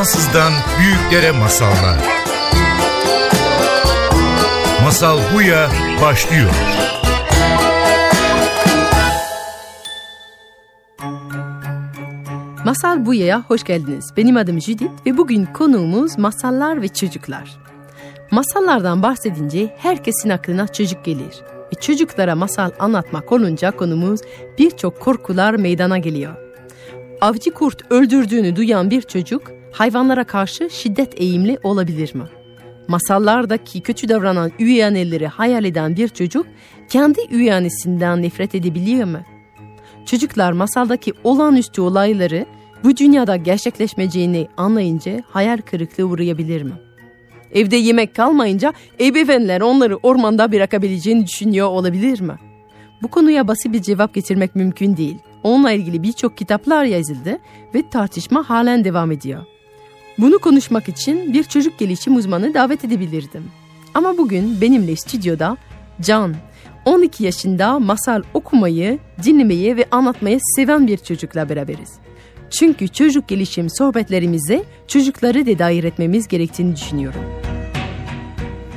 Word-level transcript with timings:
Fransızdan 0.00 0.52
büyüklere 0.78 1.30
masallar. 1.30 1.98
Masal 4.84 5.18
Buya 5.34 5.68
başlıyor. 6.02 6.50
Masal 12.64 13.06
Buya'ya 13.06 13.42
hoş 13.42 13.64
geldiniz. 13.64 14.04
Benim 14.16 14.36
adım 14.36 14.60
Judith 14.60 15.06
ve 15.06 15.16
bugün 15.16 15.44
konuğumuz 15.44 16.18
masallar 16.18 16.82
ve 16.82 16.88
çocuklar. 16.88 17.58
Masallardan 18.30 19.02
bahsedince 19.02 19.74
herkesin 19.78 20.30
aklına 20.30 20.68
çocuk 20.68 21.04
gelir. 21.04 21.42
Ve 21.72 21.80
çocuklara 21.80 22.34
masal 22.34 22.70
anlatmak 22.78 23.32
olunca 23.32 23.70
konumuz 23.70 24.20
birçok 24.58 25.00
korkular 25.00 25.54
meydana 25.54 25.98
geliyor. 25.98 26.34
Avcı 27.20 27.50
kurt 27.50 27.92
öldürdüğünü 27.92 28.56
duyan 28.56 28.90
bir 28.90 29.02
çocuk 29.02 29.59
hayvanlara 29.72 30.24
karşı 30.24 30.70
şiddet 30.70 31.20
eğimli 31.20 31.58
olabilir 31.62 32.14
mi? 32.14 32.24
Masallardaki 32.88 33.80
kötü 33.80 34.08
davranan 34.08 34.52
üvey 34.58 34.84
anneleri 34.84 35.26
hayal 35.26 35.64
eden 35.64 35.96
bir 35.96 36.08
çocuk 36.08 36.46
kendi 36.88 37.20
üvey 37.30 37.52
annesinden 37.52 38.22
nefret 38.22 38.54
edebiliyor 38.54 39.04
mu? 39.04 39.18
Çocuklar 40.06 40.52
masaldaki 40.52 41.12
olağanüstü 41.24 41.80
olayları 41.80 42.46
bu 42.84 42.96
dünyada 42.96 43.36
gerçekleşmeyeceğini 43.36 44.48
anlayınca 44.56 45.22
hayal 45.28 45.58
kırıklığı 45.58 46.04
uğrayabilir 46.04 46.62
mi? 46.62 46.72
Evde 47.52 47.76
yemek 47.76 48.14
kalmayınca 48.16 48.72
ebeveynler 49.00 49.60
onları 49.60 49.96
ormanda 49.96 50.52
bırakabileceğini 50.52 51.26
düşünüyor 51.26 51.68
olabilir 51.68 52.20
mi? 52.20 52.36
Bu 53.02 53.08
konuya 53.08 53.48
basit 53.48 53.72
bir 53.72 53.82
cevap 53.82 54.14
getirmek 54.14 54.54
mümkün 54.54 54.96
değil. 54.96 55.18
Onunla 55.42 55.72
ilgili 55.72 56.02
birçok 56.02 56.36
kitaplar 56.36 56.84
yazıldı 56.84 57.38
ve 57.74 57.90
tartışma 57.90 58.50
halen 58.50 58.84
devam 58.84 59.12
ediyor. 59.12 59.46
Bunu 60.20 60.38
konuşmak 60.38 60.88
için 60.88 61.32
bir 61.32 61.44
çocuk 61.44 61.78
gelişim 61.78 62.16
uzmanı 62.16 62.54
davet 62.54 62.84
edebilirdim. 62.84 63.44
Ama 63.94 64.18
bugün 64.18 64.60
benimle 64.60 64.96
stüdyoda 64.96 65.56
Can, 66.00 66.34
12 66.84 67.24
yaşında 67.24 67.78
masal 67.78 68.22
okumayı, 68.34 68.98
dinlemeyi 69.22 69.76
ve 69.76 69.84
anlatmayı 69.90 70.38
seven 70.56 70.86
bir 70.86 70.96
çocukla 70.96 71.48
beraberiz. 71.48 71.92
Çünkü 72.50 72.88
çocuk 72.88 73.28
gelişim 73.28 73.70
sohbetlerimize 73.70 74.64
çocukları 74.88 75.46
da 75.46 75.58
dahil 75.58 75.84
etmemiz 75.84 76.28
gerektiğini 76.28 76.76
düşünüyorum. 76.76 77.20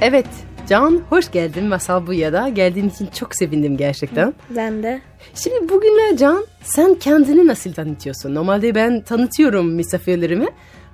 Evet, 0.02 0.28
Can 0.70 1.02
hoş 1.10 1.32
geldin 1.32 1.66
Masal 1.66 2.08
Buya'da. 2.08 2.50
Geldiğin 2.50 2.90
için 2.90 3.08
çok 3.20 3.36
sevindim 3.36 3.78
gerçekten. 3.78 4.34
Ben 4.50 4.84
de. 4.84 5.02
Şimdi 5.36 5.70
bugünler 5.70 6.18
Can, 6.18 6.46
sen 6.64 6.96
kendini 6.96 7.48
nasıl 7.48 7.74
tanıtıyorsun? 7.74 8.36
Normalde 8.36 8.76
ben 8.76 9.02
tanıtıyorum 9.02 9.74
misafirlerimi. 9.74 10.48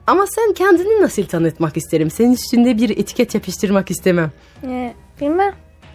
Ama 0.09 0.25
sen 0.27 0.53
kendini 0.53 1.02
nasıl 1.02 1.25
tanıtmak 1.25 1.77
isterim? 1.77 2.11
Senin 2.11 2.33
üstünde 2.33 2.77
bir 2.77 2.89
etiket 2.89 3.35
yapıştırmak 3.35 3.91
istemem. 3.91 4.31
Ee, 4.63 4.93
bilmem. 5.21 5.53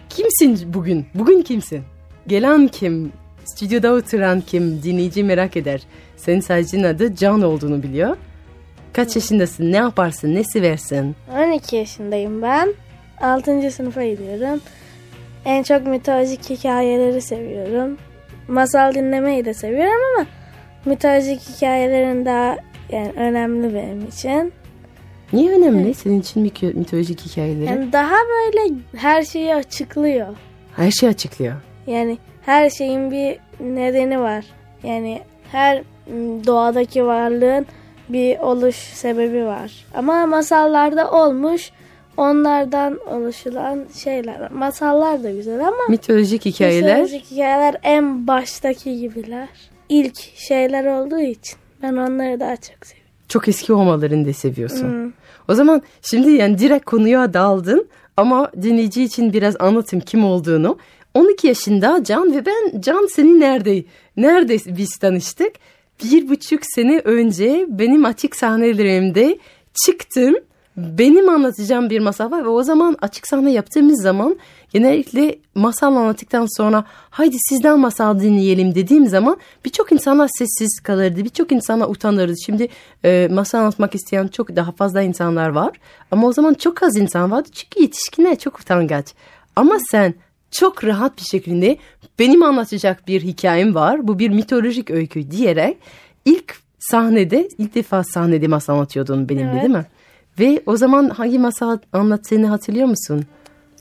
Kimsin 0.09 0.73
bugün? 0.73 1.05
Bugün 1.15 1.41
kimsin? 1.41 1.83
Gelen 2.27 2.67
kim? 2.67 3.11
Stüdyoda 3.45 3.93
oturan 3.93 4.41
kim? 4.41 4.83
Dinleyici 4.83 5.23
merak 5.23 5.57
eder. 5.57 5.81
Senin 6.17 6.39
sadece 6.39 6.87
adı 6.87 7.15
Can 7.15 7.41
olduğunu 7.41 7.83
biliyor. 7.83 8.17
Kaç 8.93 9.15
yaşındasın? 9.15 9.71
Ne 9.71 9.77
yaparsın? 9.77 10.35
Ne 10.35 10.43
seversin? 10.43 11.15
12 11.37 11.75
yaşındayım 11.75 12.41
ben. 12.41 12.73
6. 13.21 13.71
sınıfa 13.71 14.05
gidiyorum. 14.05 14.61
En 15.45 15.63
çok 15.63 15.87
mitolojik 15.87 16.49
hikayeleri 16.49 17.21
seviyorum. 17.21 17.97
Masal 18.47 18.93
dinlemeyi 18.93 19.45
de 19.45 19.53
seviyorum 19.53 20.01
ama 20.15 20.25
mitolojik 20.85 21.41
hikayelerin 21.41 22.25
daha 22.25 22.57
yani 22.89 23.11
önemli 23.15 23.73
benim 23.73 24.07
için. 24.07 24.53
Niye 25.33 25.51
önemli 25.51 25.93
senin 25.93 26.19
için 26.19 26.41
mitolojik 26.75 27.21
hikayeleri? 27.21 27.65
Yani 27.65 27.93
daha 27.93 28.15
böyle 28.15 28.73
her 28.95 29.23
şeyi 29.23 29.55
açıklıyor. 29.55 30.27
Her 30.75 30.91
şey 30.91 31.09
açıklıyor. 31.09 31.53
Yani 31.87 32.17
her 32.41 32.69
şeyin 32.69 33.11
bir 33.11 33.37
nedeni 33.59 34.19
var. 34.19 34.45
Yani 34.83 35.21
her 35.51 35.83
doğadaki 36.45 37.05
varlığın 37.05 37.65
bir 38.09 38.39
oluş 38.39 38.75
sebebi 38.75 39.45
var. 39.45 39.85
Ama 39.95 40.25
masallarda 40.25 41.11
olmuş 41.11 41.71
onlardan 42.17 42.99
oluşulan 43.11 43.85
şeyler. 44.03 44.51
Masallar 44.51 45.23
da 45.23 45.31
güzel 45.31 45.59
ama 45.67 45.77
Mitolojik 45.89 46.45
hikayeler. 46.45 46.91
mitolojik 47.01 47.31
hikayeler 47.31 47.75
en 47.83 48.27
baştaki 48.27 48.99
gibiler. 48.99 49.47
İlk 49.89 50.17
şeyler 50.35 50.85
olduğu 50.85 51.19
için 51.19 51.57
ben 51.85 51.97
onları 51.97 52.39
daha 52.39 52.55
çok 52.55 52.85
seviyorum. 52.85 53.11
Çok 53.27 53.47
eski 53.47 53.73
olmalarını 53.73 54.25
da 54.27 54.33
seviyorsun. 54.33 54.89
Hmm. 54.89 55.11
O 55.47 55.53
zaman 55.53 55.81
şimdi 56.01 56.31
yani 56.31 56.57
direkt 56.57 56.85
konuya 56.85 57.33
daldın 57.33 57.87
ama 58.17 58.51
dinleyici 58.61 59.03
için 59.03 59.33
biraz 59.33 59.55
anlatayım 59.59 60.05
kim 60.05 60.25
olduğunu. 60.25 60.77
12 61.13 61.47
yaşında 61.47 62.03
Can 62.03 62.33
ve 62.33 62.45
ben 62.45 62.81
Can 62.81 63.07
seni 63.15 63.39
nerede 63.39 63.83
nerede 64.17 64.57
biz 64.77 64.97
tanıştık? 64.97 65.53
Bir 66.03 66.29
buçuk 66.29 66.59
sene 66.63 66.99
önce 66.99 67.65
benim 67.69 68.05
açık 68.05 68.35
sahnelerimde 68.35 69.39
çıktın. 69.85 70.43
Benim 70.77 71.29
anlatacağım 71.29 71.89
bir 71.89 71.99
masal 71.99 72.31
var 72.31 72.43
ve 72.43 72.49
o 72.49 72.63
zaman 72.63 72.97
açık 73.01 73.27
sahne 73.27 73.51
yaptığımız 73.51 74.01
zaman 74.01 74.35
genellikle 74.75 75.39
masal 75.55 75.95
anlattıktan 75.95 76.57
sonra 76.57 76.85
haydi 77.09 77.35
sizden 77.49 77.79
masal 77.79 78.19
dinleyelim 78.19 78.75
dediğim 78.75 79.07
zaman 79.07 79.37
birçok 79.65 79.91
insanlar 79.91 80.29
sessiz 80.37 80.79
kalırdı. 80.83 81.23
Birçok 81.23 81.51
insana 81.51 81.87
utanırdı. 81.87 82.33
Şimdi 82.45 82.67
e, 83.05 83.27
masal 83.31 83.59
anlatmak 83.59 83.95
isteyen 83.95 84.27
çok 84.27 84.55
daha 84.55 84.71
fazla 84.71 85.01
insanlar 85.01 85.49
var. 85.49 85.71
Ama 86.11 86.27
o 86.27 86.33
zaman 86.33 86.53
çok 86.53 86.83
az 86.83 86.97
insan 86.97 87.31
vardı 87.31 87.49
çünkü 87.53 87.81
yetişkinler 87.81 88.39
çok 88.39 88.59
utangaç. 88.59 89.13
Ama 89.55 89.77
sen 89.91 90.13
çok 90.51 90.83
rahat 90.83 91.17
bir 91.17 91.23
şekilde 91.23 91.77
benim 92.19 92.43
anlatacak 92.43 93.07
bir 93.07 93.21
hikayem 93.21 93.75
var. 93.75 94.07
Bu 94.07 94.19
bir 94.19 94.29
mitolojik 94.29 94.91
öykü 94.91 95.31
diyerek 95.31 95.77
ilk 96.25 96.55
sahnede 96.79 97.49
ilk 97.57 97.75
defa 97.75 98.03
sahnede 98.03 98.47
masal 98.47 98.73
anlatıyordun 98.73 99.29
benimle 99.29 99.51
Evet. 99.51 99.61
değil 99.61 99.73
mi? 99.73 99.85
Ve 100.39 100.63
o 100.65 100.77
zaman 100.77 101.09
hangi 101.09 101.39
masal 101.39 101.77
anlattığını 101.93 102.47
hatırlıyor 102.47 102.87
musun? 102.87 103.25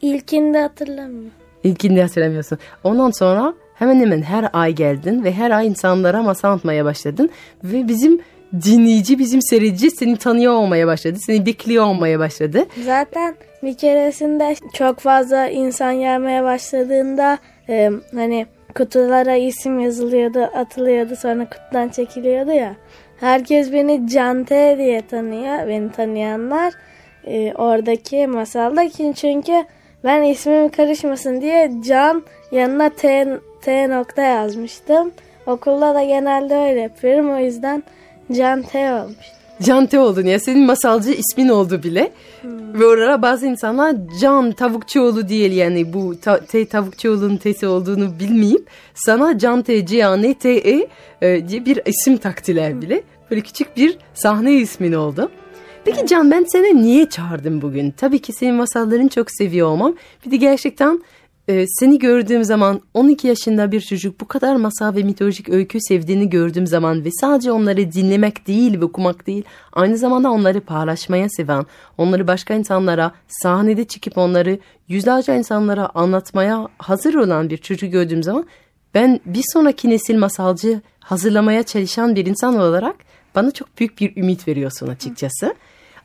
İlkinde 0.05 0.59
hatırlamıyorum. 0.59 1.31
İlkinde 1.65 2.03
hatırlamıyorsun. 2.03 2.59
Ondan 2.85 3.11
sonra 3.11 3.55
hemen 3.75 4.01
hemen 4.01 4.23
her 4.23 4.49
ay 4.53 4.73
geldin 4.73 5.25
ve 5.25 5.33
her 5.33 5.51
ay 5.51 5.67
insanlara 5.67 6.23
masal 6.23 6.49
anlatmaya 6.49 6.85
başladın. 6.85 7.31
Ve 7.65 7.89
bizim 7.89 8.21
dinleyici, 8.53 9.19
bizim 9.19 9.43
seyirci 9.43 9.91
seni 9.91 10.17
tanıyor 10.17 10.53
olmaya 10.53 10.87
başladı. 10.87 11.19
Seni 11.27 11.47
bekliyor 11.47 11.85
olmaya 11.85 12.19
başladı. 12.19 12.65
Zaten 12.85 13.35
bir 13.63 13.77
keresinde 13.77 14.55
çok 14.75 14.99
fazla 14.99 15.49
insan 15.49 15.95
gelmeye 15.95 16.43
başladığında 16.43 17.39
e, 17.69 17.91
hani 18.15 18.47
kutulara 18.75 19.37
isim 19.37 19.81
yazılıyordu, 19.81 20.41
atılıyordu 20.41 21.17
sonra 21.17 21.47
kutudan 21.51 21.89
çekiliyordu 21.89 22.53
ya. 22.53 22.77
Herkes 23.21 23.73
beni 23.73 24.09
Cante 24.09 24.75
diye 24.79 25.01
tanıyor, 25.01 25.69
beni 25.69 25.93
tanıyanlar. 25.93 26.75
E, 27.27 27.53
oradaki 27.55 28.27
masaldaki 28.27 29.13
çünkü 29.17 29.65
ben 30.05 30.23
ismim 30.23 30.69
karışmasın 30.69 31.41
diye 31.41 31.73
Can 31.87 32.23
yanına 32.53 32.89
T, 32.89 33.39
T 33.63 33.91
nokta 33.91 34.23
yazmıştım. 34.23 35.13
Okulda 35.47 35.95
da 35.95 36.03
genelde 36.05 36.55
öyle 36.55 36.81
yapıyorum 36.81 37.31
o 37.31 37.39
yüzden 37.39 37.83
Can 38.33 38.63
T 38.63 38.93
olmuş. 38.93 39.27
Cante 39.63 39.99
oldun 39.99 40.27
ya 40.27 40.41
senin 40.41 40.67
masalcı 40.67 41.11
ismin 41.11 41.49
oldu 41.49 41.83
bile. 41.83 42.11
Ve 42.45 42.87
orada 42.87 43.23
bazı 43.23 43.47
insanlar 43.47 43.97
Can 44.21 44.53
Tavukçuoğlu 44.53 45.29
değil 45.29 45.53
yani 45.53 45.93
bu 45.93 46.21
ta, 46.21 46.41
T 46.41 46.65
Tavukçuoğlu'nun 46.65 47.37
T'si 47.37 47.67
olduğunu 47.67 48.19
bilmeyip 48.21 48.67
sana 48.95 49.39
Can 49.39 49.63
T 49.63 49.87
C 49.87 50.07
A 50.07 50.17
N 50.17 50.35
T 50.35 50.51
E 50.51 50.89
e, 51.23 51.49
diye 51.49 51.65
bir 51.67 51.81
isim 51.87 52.17
taktiler 52.17 52.83
bile. 52.83 53.03
Böyle 53.31 53.41
küçük 53.41 53.77
bir 53.77 53.99
sahne 54.15 54.53
ismin 54.53 54.93
oldu. 54.93 55.31
Peki 55.85 56.07
Can 56.07 56.31
ben 56.31 56.45
seni 56.53 56.83
niye 56.83 57.09
çağırdım 57.09 57.63
bugün? 57.63 57.91
Tabii 57.91 58.19
ki 58.19 58.33
senin 58.33 58.55
masallarını 58.55 59.09
çok 59.09 59.31
seviyor 59.31 59.69
olmam. 59.69 59.95
Bir 60.27 60.31
de 60.31 60.37
gerçekten 60.37 61.03
e, 61.49 61.65
seni 61.69 61.99
gördüğüm 61.99 62.45
zaman 62.45 62.81
12 62.95 63.29
yaşında 63.29 63.73
bir 63.73 63.81
çocuk 63.81 64.21
bu 64.21 64.29
kadar 64.29 64.57
masal 64.57 64.97
ve 64.97 65.03
mitolojik 65.03 65.49
öykü 65.49 65.79
sevdiğini 65.81 66.31
gördüğüm 66.31 66.67
zaman 66.67 67.05
ve 67.05 67.09
sadece 67.21 67.53
onları 67.53 67.93
dinlemek 67.93 68.47
değil 68.47 68.81
ve 68.81 68.85
okumak 68.85 69.27
değil 69.27 69.45
aynı 69.73 69.99
zamanda 69.99 70.31
onları 70.31 70.61
paylaşmaya 70.61 71.29
seven, 71.29 71.67
onları 71.99 72.27
başka 72.27 72.55
insanlara 72.55 73.13
sahnede 73.29 73.85
çıkıp 73.85 74.19
onları 74.19 74.59
yüzlerce 74.89 75.37
insanlara 75.37 75.91
anlatmaya 75.95 76.69
hazır 76.79 77.15
olan 77.15 77.51
bir 77.51 77.57
çocuk 77.57 77.93
gördüğüm 77.93 78.23
zaman 78.23 78.47
ben 78.95 79.21
bir 79.27 79.45
sonraki 79.53 79.91
nesil 79.91 80.19
masalcı 80.19 80.81
hazırlamaya 81.01 81.63
çalışan 81.63 82.17
bir 82.17 82.27
insan 82.27 82.57
olarak 82.57 82.97
bana 83.35 83.51
çok 83.51 83.79
büyük 83.79 84.01
bir 84.01 84.17
ümit 84.17 84.49
veriyorsun 84.49 84.89
açıkçası. 84.89 85.55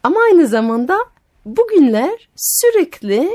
Ama 0.04 0.20
aynı 0.32 0.48
zamanda 0.48 0.98
bugünler 1.46 2.30
sürekli 2.36 3.30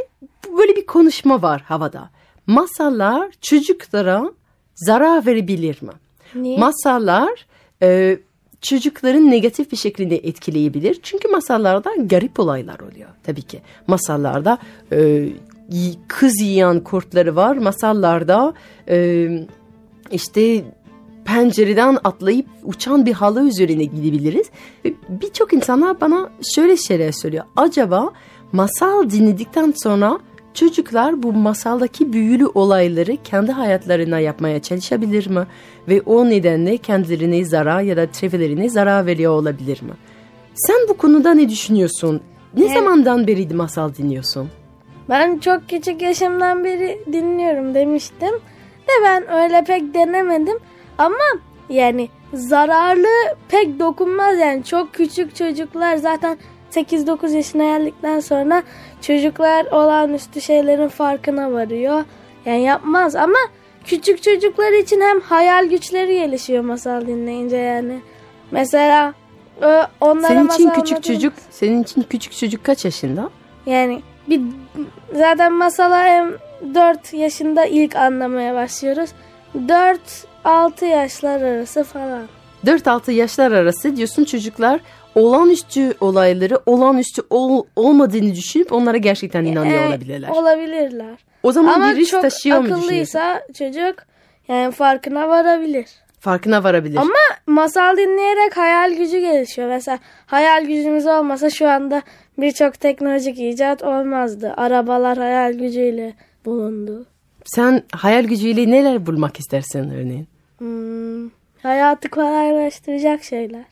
böyle 0.59 0.77
bir 0.77 0.87
konuşma 0.87 1.43
var 1.43 1.63
havada. 1.63 2.11
Masallar 2.47 3.31
çocuklara 3.41 4.33
zarar 4.75 5.27
verebilir 5.27 5.83
mi? 5.83 5.93
Niye? 6.35 6.59
Masallar 6.59 7.47
e, 7.83 8.19
çocukların 8.61 9.31
negatif 9.31 9.73
bir 9.73 9.77
şekilde 9.77 10.17
etkileyebilir. 10.17 10.99
Çünkü 11.03 11.29
masallarda 11.29 11.95
garip 11.97 12.41
olaylar 12.41 12.81
oluyor 12.81 13.09
tabii 13.23 13.43
ki. 13.43 13.61
Masallarda 13.87 14.59
e, 14.93 15.29
kız 16.09 16.41
yiyen 16.41 16.81
kurtları 16.81 17.37
var. 17.37 17.57
Masallarda 17.57 18.55
e, 18.89 19.29
işte 20.11 20.65
pencereden 21.25 21.99
atlayıp 22.05 22.47
uçan 22.65 23.07
bir 23.07 23.13
halı 23.13 23.49
üzerine 23.49 23.85
gidebiliriz. 23.85 24.51
Birçok 25.09 25.53
insanlar 25.53 26.01
bana 26.01 26.31
şöyle 26.55 26.77
şeyler 26.77 27.13
söylüyor. 27.13 27.45
Acaba 27.57 28.13
masal 28.53 29.11
dinledikten 29.11 29.75
sonra 29.83 30.19
çocuklar 30.55 31.23
bu 31.23 31.33
masaldaki 31.33 32.13
büyülü 32.13 32.47
olayları 32.47 33.17
kendi 33.25 33.53
hayatlarına 33.53 34.19
yapmaya 34.19 34.63
çalışabilir 34.63 35.31
mi? 35.31 35.47
Ve 35.89 36.01
o 36.01 36.31
nedenle 36.31 36.77
kendilerine 36.77 37.45
zarar 37.45 37.81
ya 37.81 37.97
da 37.97 38.13
çevrelerine 38.13 38.69
zarar 38.69 39.07
veriyor 39.07 39.33
olabilir 39.33 39.83
mi? 39.83 39.93
Sen 40.55 40.77
bu 40.89 40.97
konuda 40.97 41.35
ne 41.35 41.49
düşünüyorsun? 41.49 42.21
Ne 42.57 42.65
evet. 42.65 42.75
zamandan 42.75 43.27
beri 43.27 43.55
masal 43.55 43.95
dinliyorsun? 43.95 44.49
Ben 45.09 45.39
çok 45.39 45.69
küçük 45.69 46.03
yaşımdan 46.03 46.65
beri 46.65 47.01
dinliyorum 47.13 47.75
demiştim. 47.75 48.35
De 48.89 48.93
ben 49.05 49.33
öyle 49.33 49.65
pek 49.65 49.95
denemedim. 49.95 50.59
Ama 50.99 51.25
yani 51.69 52.09
zararlı 52.35 53.09
pek 53.49 53.79
dokunmaz 53.81 54.39
yani 54.39 54.65
çok 54.65 54.95
küçük 54.95 55.37
çocuklar 55.37 55.97
zaten 55.97 56.39
8-9 56.71 57.37
yaşına 57.37 57.65
geldikten 57.65 58.21
sonra 58.21 58.63
çocuklar 59.01 59.67
olağanüstü 59.67 60.41
şeylerin 60.41 60.89
farkına 60.89 61.53
varıyor. 61.53 62.05
Yani 62.47 62.63
yapmaz 62.63 63.17
ama 63.17 63.39
küçük 63.85 64.23
çocuklar 64.23 64.73
için 64.73 65.01
hem 65.01 65.21
hayal 65.21 65.67
güçleri 65.67 66.15
gelişiyor 66.15 66.65
masal 66.65 67.07
dinleyince 67.07 67.57
yani. 67.57 68.01
Mesela 68.51 69.15
onlara 70.01 70.29
Senin 70.29 70.49
için 70.49 70.71
küçük 70.71 71.05
çocuk, 71.05 71.33
senin 71.51 71.83
için 71.83 72.03
küçük 72.03 72.33
çocuk 72.33 72.65
kaç 72.65 72.85
yaşında? 72.85 73.31
Yani 73.67 74.03
bir 74.29 74.41
zaten 75.15 75.53
masala 75.53 76.05
hem 76.05 76.33
4 76.75 77.15
yaşında 77.15 77.65
ilk 77.65 77.97
anlamaya 77.97 78.55
başlıyoruz. 78.55 79.11
4 79.69 80.01
6 80.45 80.85
yaşlar 80.85 81.43
arası 81.43 81.85
falan. 81.85 82.27
4-6 82.67 83.11
yaşlar 83.11 83.53
arası 83.53 83.97
diyorsun 83.97 84.25
çocuklar 84.25 84.81
olağanüstü 85.15 85.95
olayları 86.01 86.61
olağanüstü 86.67 87.23
ol, 87.31 87.65
olmadığını 87.77 88.35
düşünüp 88.35 88.73
onlara 88.73 88.97
gerçekten 88.97 89.45
inanıyor 89.45 89.83
ee, 89.83 89.89
olabilirler. 89.89 90.29
Olabilirler. 90.29 91.19
O 91.43 91.53
zaman 91.53 91.75
Ama 91.75 91.91
bir 91.91 91.97
risk 91.97 92.21
taşıyor 92.21 92.59
mu 92.59 92.65
Ama 92.67 92.69
çok 92.69 92.79
akıllıysa 92.79 93.43
çocuk 93.59 93.95
yani 94.49 94.73
farkına 94.73 95.29
varabilir. 95.29 95.87
Farkına 96.21 96.65
varabilir. 96.65 96.97
Ama 96.97 97.15
masal 97.47 97.97
dinleyerek 97.97 98.57
hayal 98.57 98.95
gücü 98.95 99.19
gelişiyor. 99.19 99.69
Mesela 99.69 99.99
hayal 100.27 100.65
gücümüz 100.65 101.07
olmasa 101.07 101.51
şu 101.51 101.69
anda 101.69 102.03
birçok 102.39 102.81
teknolojik 102.81 103.39
icat 103.39 103.83
olmazdı. 103.83 104.55
Arabalar 104.57 105.19
hayal 105.19 105.53
gücüyle 105.53 106.15
bulundu. 106.45 107.07
Sen 107.45 107.83
hayal 107.93 108.25
gücüyle 108.25 108.71
neler 108.71 109.07
bulmak 109.07 109.41
istersin 109.41 109.91
örneğin? 109.91 110.29
Hmm, 110.59 111.31
hayatı 111.63 112.09
kolaylaştıracak 112.09 113.25
şeyler. 113.25 113.65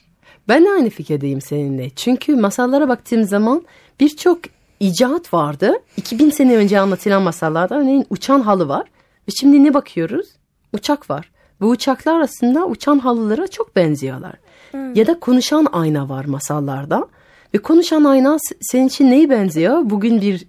Ben 0.48 0.64
de 0.64 0.70
aynı 0.70 0.90
fikirdeyim 0.90 1.40
seninle. 1.40 1.90
Çünkü 1.90 2.36
masallara 2.36 2.88
baktığım 2.88 3.24
zaman 3.24 3.62
birçok 4.00 4.38
icat 4.80 5.34
vardı. 5.34 5.72
2000 5.96 6.30
sene 6.30 6.56
önce 6.56 6.80
anlatılan 6.80 7.22
masallarda 7.22 7.78
örneğin 7.78 8.06
uçan 8.10 8.40
halı 8.40 8.69
var. 8.69 8.86
Ve 9.28 9.32
şimdi 9.40 9.64
ne 9.64 9.74
bakıyoruz? 9.74 10.26
Uçak 10.72 11.10
var. 11.10 11.30
Bu 11.60 11.66
uçaklar 11.66 12.20
aslında 12.20 12.66
uçan 12.66 12.98
halılara 12.98 13.46
çok 13.46 13.76
benziyorlar. 13.76 14.32
Hmm. 14.70 14.94
Ya 14.94 15.06
da 15.06 15.20
konuşan 15.20 15.66
ayna 15.72 16.08
var 16.08 16.24
masallarda. 16.24 17.08
Ve 17.54 17.58
konuşan 17.58 18.04
ayna 18.04 18.38
senin 18.60 18.86
için 18.86 19.10
neye 19.10 19.30
benziyor? 19.30 19.90
Bugün 19.90 20.20
bir 20.20 20.46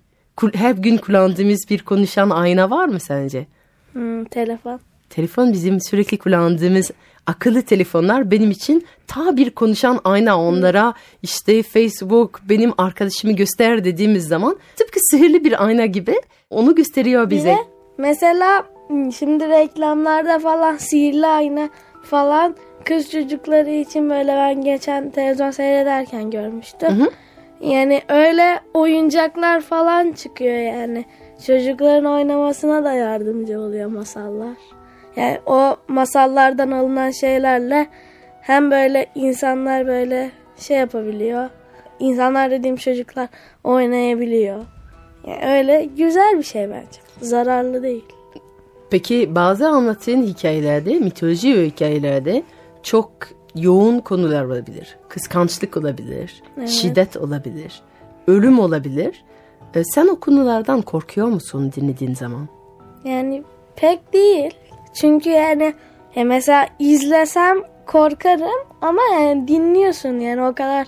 her 0.53 0.71
gün 0.71 0.97
kullandığımız 0.97 1.65
bir 1.69 1.79
konuşan 1.79 2.29
ayna 2.29 2.69
var 2.69 2.85
mı 2.85 2.99
sence? 2.99 3.45
Hmm, 3.93 4.25
telefon. 4.25 4.79
Telefon 5.09 5.53
bizim 5.53 5.81
sürekli 5.81 6.17
kullandığımız 6.17 6.91
akıllı 7.27 7.61
telefonlar 7.61 8.31
benim 8.31 8.51
için 8.51 8.85
ta 9.07 9.37
bir 9.37 9.49
konuşan 9.49 9.99
ayna 10.03 10.41
onlara 10.41 10.93
işte 11.23 11.63
Facebook 11.63 12.41
benim 12.49 12.73
arkadaşımı 12.77 13.33
göster 13.33 13.83
dediğimiz 13.83 14.27
zaman 14.27 14.57
tıpkı 14.75 14.99
sihirli 15.11 15.43
bir 15.43 15.65
ayna 15.65 15.85
gibi 15.85 16.21
onu 16.49 16.75
gösteriyor 16.75 17.29
bize. 17.29 17.49
Bir 17.49 17.55
de 17.55 17.57
mesela 17.97 18.65
şimdi 19.17 19.49
reklamlarda 19.49 20.39
falan 20.39 20.77
sihirli 20.77 21.27
ayna 21.27 21.69
falan 22.03 22.55
kız 22.85 23.11
çocukları 23.11 23.71
için 23.71 24.09
böyle 24.09 24.31
ben 24.31 24.61
geçen 24.61 25.09
televizyon 25.09 25.51
seyrederken 25.51 26.31
görmüştüm. 26.31 26.89
Hı 26.89 27.03
hı. 27.03 27.09
Yani 27.63 28.01
öyle 28.09 28.59
oyuncaklar 28.73 29.61
falan 29.61 30.11
çıkıyor 30.11 30.57
yani. 30.57 31.05
Çocukların 31.47 32.05
oynamasına 32.05 32.83
da 32.83 32.93
yardımcı 32.93 33.59
oluyor 33.59 33.89
masallar. 33.89 34.57
Yani 35.15 35.39
o 35.45 35.75
masallardan 35.87 36.71
alınan 36.71 37.11
şeylerle 37.11 37.87
hem 38.41 38.71
böyle 38.71 39.05
insanlar 39.15 39.87
böyle 39.87 40.31
şey 40.57 40.77
yapabiliyor. 40.77 41.49
İnsanlar 41.99 42.51
dediğim 42.51 42.75
çocuklar 42.75 43.29
oynayabiliyor. 43.63 44.65
Yani 45.27 45.57
öyle 45.57 45.89
güzel 45.97 46.37
bir 46.37 46.43
şey 46.43 46.69
bence. 46.69 46.99
Zararlı 47.21 47.83
değil. 47.83 48.05
Peki 48.89 49.35
bazı 49.35 49.67
anlattığın 49.67 50.23
hikayelerde, 50.23 50.93
mitoloji 50.93 51.65
hikayelerde 51.65 52.43
çok 52.83 53.11
yoğun 53.55 53.99
konular 53.99 54.45
olabilir. 54.45 54.97
Kıskançlık 55.09 55.77
olabilir, 55.77 56.43
evet. 56.57 56.69
şiddet 56.69 57.17
olabilir, 57.17 57.81
ölüm 58.27 58.59
olabilir. 58.59 59.23
Ee, 59.75 59.83
sen 59.83 60.07
o 60.07 60.19
konulardan 60.19 60.81
korkuyor 60.81 61.27
musun 61.27 61.71
dinlediğin 61.75 62.13
zaman? 62.13 62.47
Yani 63.03 63.43
pek 63.75 64.13
değil. 64.13 64.51
Çünkü 64.93 65.29
yani 65.29 65.73
e 66.15 66.23
mesela 66.23 66.67
izlesem 66.79 67.57
korkarım 67.85 68.67
ama 68.81 69.01
yani 69.13 69.47
dinliyorsun 69.47 70.19
yani 70.19 70.43
o 70.43 70.53
kadar 70.53 70.87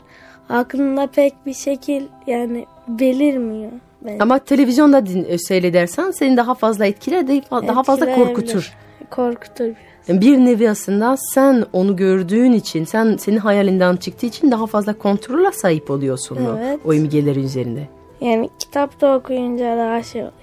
aklında 0.49 1.07
pek 1.07 1.33
bir 1.45 1.53
şekil 1.53 2.03
yani 2.27 2.65
belirmiyor. 2.87 3.71
Bence. 4.01 4.17
Ama 4.19 4.39
televizyonda 4.39 5.05
din, 5.05 5.25
e, 5.29 5.37
seyredersen 5.37 6.11
seni 6.11 6.37
daha 6.37 6.53
fazla 6.53 6.85
etkiler, 6.85 7.27
daha 7.51 7.83
fazla 7.83 8.15
korkutur. 8.15 8.73
Korkutur. 9.09 9.75
Bir 10.09 10.37
nevi 10.37 10.69
aslında 10.69 11.15
sen 11.17 11.65
onu 11.73 11.95
gördüğün 11.95 12.51
için, 12.51 12.85
sen 12.85 13.17
senin 13.17 13.37
hayalinden 13.37 13.95
çıktığı 13.95 14.25
için 14.25 14.51
daha 14.51 14.65
fazla 14.65 14.97
kontrola 14.97 15.51
sahip 15.51 15.91
oluyorsun 15.91 16.37
evet. 16.57 16.79
o 16.85 16.93
imgelerin 16.93 17.43
üzerinde. 17.43 17.87
Yani 18.21 18.49
kitapta 18.59 19.15
okuyunca 19.17 19.77
daha 19.77 20.03
şey 20.03 20.21
oluyor. 20.21 20.33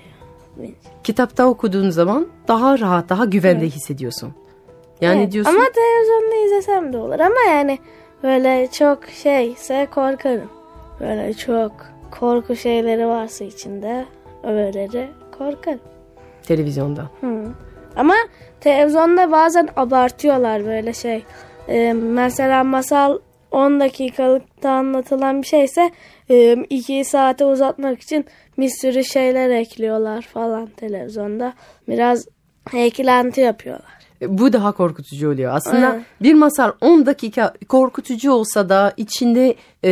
Kitapta 1.04 1.46
okuduğun 1.46 1.90
zaman 1.90 2.26
daha 2.48 2.78
rahat, 2.78 3.08
daha 3.08 3.24
güvende 3.24 3.64
evet. 3.64 3.74
hissediyorsun. 3.74 4.32
Yani 5.00 5.20
evet. 5.20 5.32
diyorsun. 5.32 5.52
Ama 5.52 5.64
televizyonda 5.74 6.46
izlesem 6.46 6.92
de 6.92 6.98
olur 6.98 7.20
ama 7.20 7.40
yani 7.48 7.78
böyle 8.22 8.68
çok 8.72 9.06
şeyse 9.06 9.88
korkarım. 9.94 10.50
Böyle 11.00 11.34
çok 11.34 11.72
korku 12.10 12.56
şeyleri 12.56 13.06
varsa 13.06 13.44
içinde 13.44 14.06
öğeleri 14.42 15.08
korkarım. 15.38 15.80
Televizyonda. 16.42 17.10
Hı. 17.20 17.44
Ama 17.96 18.14
televizyonda 18.60 19.30
bazen 19.30 19.68
abartıyorlar 19.76 20.66
böyle 20.66 20.92
şey. 20.92 21.24
Ee, 21.68 21.92
mesela 21.92 22.64
masal 22.64 23.18
10 23.50 23.80
dakikalıkta 23.80 24.70
anlatılan 24.70 25.42
bir 25.42 25.46
şeyse 25.46 25.90
2 26.70 26.94
e, 26.94 27.04
saate 27.04 27.44
uzatmak 27.44 28.02
için 28.02 28.26
bir 28.58 28.70
sürü 28.80 29.04
şeyler 29.04 29.50
ekliyorlar 29.50 30.22
falan 30.22 30.66
televizyonda. 30.66 31.52
Biraz 31.88 32.26
eklenti 32.74 33.40
yapıyorlar. 33.40 34.02
E, 34.22 34.38
bu 34.38 34.52
daha 34.52 34.72
korkutucu 34.72 35.30
oluyor. 35.30 35.54
Aslında 35.54 35.94
evet. 35.94 36.04
bir 36.20 36.34
masal 36.34 36.72
10 36.80 37.06
dakika 37.06 37.54
korkutucu 37.68 38.32
olsa 38.32 38.68
da 38.68 38.92
içinde 38.96 39.54
e, 39.84 39.90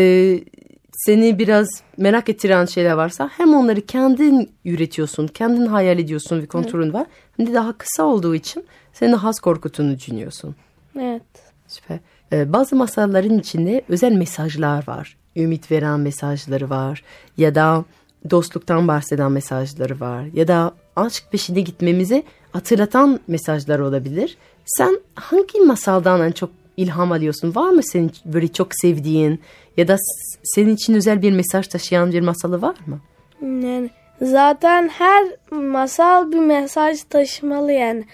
seni 1.07 1.39
biraz 1.39 1.69
merak 1.97 2.29
ettiren 2.29 2.65
şeyler 2.65 2.93
varsa 2.93 3.31
hem 3.37 3.55
onları 3.55 3.81
kendin 3.87 4.51
üretiyorsun, 4.65 5.27
kendin 5.27 5.67
hayal 5.67 5.99
ediyorsun 5.99 6.43
ve 6.43 6.47
kontrolün 6.47 6.85
evet. 6.85 6.95
var. 6.95 7.07
Hem 7.37 7.47
de 7.47 7.55
daha 7.55 7.73
kısa 7.73 8.03
olduğu 8.03 8.35
için 8.35 8.65
seni 8.93 9.13
daha 9.13 9.29
az 9.29 9.41
korkuttuğunu 9.41 9.97
düşünüyorsun. 9.97 10.57
Evet. 10.99 11.23
Süper. 11.69 11.99
Ee, 12.33 12.53
bazı 12.53 12.77
masalların 12.77 13.39
içinde 13.39 13.83
özel 13.89 14.13
mesajlar 14.13 14.89
var. 14.89 15.17
Ümit 15.37 15.71
veren 15.71 16.01
mesajları 16.01 16.71
var 16.71 17.03
ya 17.37 17.55
da 17.55 17.85
dostluktan 18.31 18.89
bahseden 18.89 19.33
mesajları 19.33 20.01
var 20.01 20.25
ya 20.35 20.49
da 20.49 20.73
aşk 20.97 21.25
peşinde 21.31 21.61
gitmemizi 21.61 22.23
hatırlatan 22.53 23.21
mesajlar 23.29 23.79
olabilir. 23.79 24.37
Sen 24.67 25.01
hangi 25.15 25.61
masaldan 25.61 26.21
en 26.21 26.33
çok 26.33 26.51
ilham 26.77 27.13
alıyorsun? 27.13 27.55
Var 27.55 27.71
mı 27.71 27.83
senin 27.83 28.13
böyle 28.25 28.49
çok 28.49 28.69
sevdiğin 28.73 29.41
ya 29.81 29.89
da 29.89 29.97
senin 30.43 30.75
için 30.75 30.95
özel 30.95 31.23
bir 31.23 31.33
mesaj 31.33 31.69
taşıyan 31.69 32.13
bir 32.13 32.21
masalı 32.21 32.63
var 32.63 32.77
mı? 32.87 33.01
Yani 33.43 33.91
zaten 34.23 34.89
her 34.89 35.25
masal 35.51 36.33
bir 36.33 36.39
mesaj 36.39 37.03
taşımalı 37.03 37.73
yani. 37.73 38.05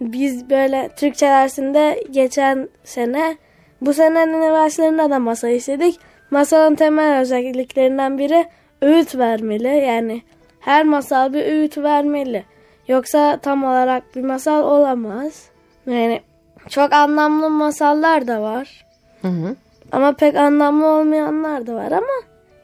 Biz 0.00 0.50
böyle 0.50 0.90
Türkçe 0.96 1.26
dersinde 1.26 2.04
geçen 2.10 2.68
sene 2.84 3.36
Bu 3.80 3.94
senenin 3.94 4.32
üniversitelerinde 4.32 5.10
de 5.10 5.18
masal 5.18 5.50
işledik. 5.50 6.00
Masalın 6.30 6.74
temel 6.74 7.20
özelliklerinden 7.20 8.18
biri 8.18 8.46
öğüt 8.82 9.18
vermeli. 9.18 9.68
Yani 9.68 10.22
her 10.60 10.84
masal 10.84 11.32
bir 11.32 11.44
öğüt 11.46 11.78
vermeli. 11.78 12.44
Yoksa 12.88 13.36
tam 13.36 13.64
olarak 13.64 14.16
bir 14.16 14.22
masal 14.22 14.62
olamaz. 14.62 15.48
Yani 15.86 16.22
çok 16.68 16.92
anlamlı 16.92 17.50
masallar 17.50 18.26
da 18.26 18.42
var. 18.42 18.86
Hı 19.22 19.28
hı. 19.28 19.56
Ama 19.92 20.12
pek 20.12 20.36
anlamlı 20.36 20.86
olmayanlar 20.86 21.66
da 21.66 21.74
var 21.74 21.92
ama 21.92 22.06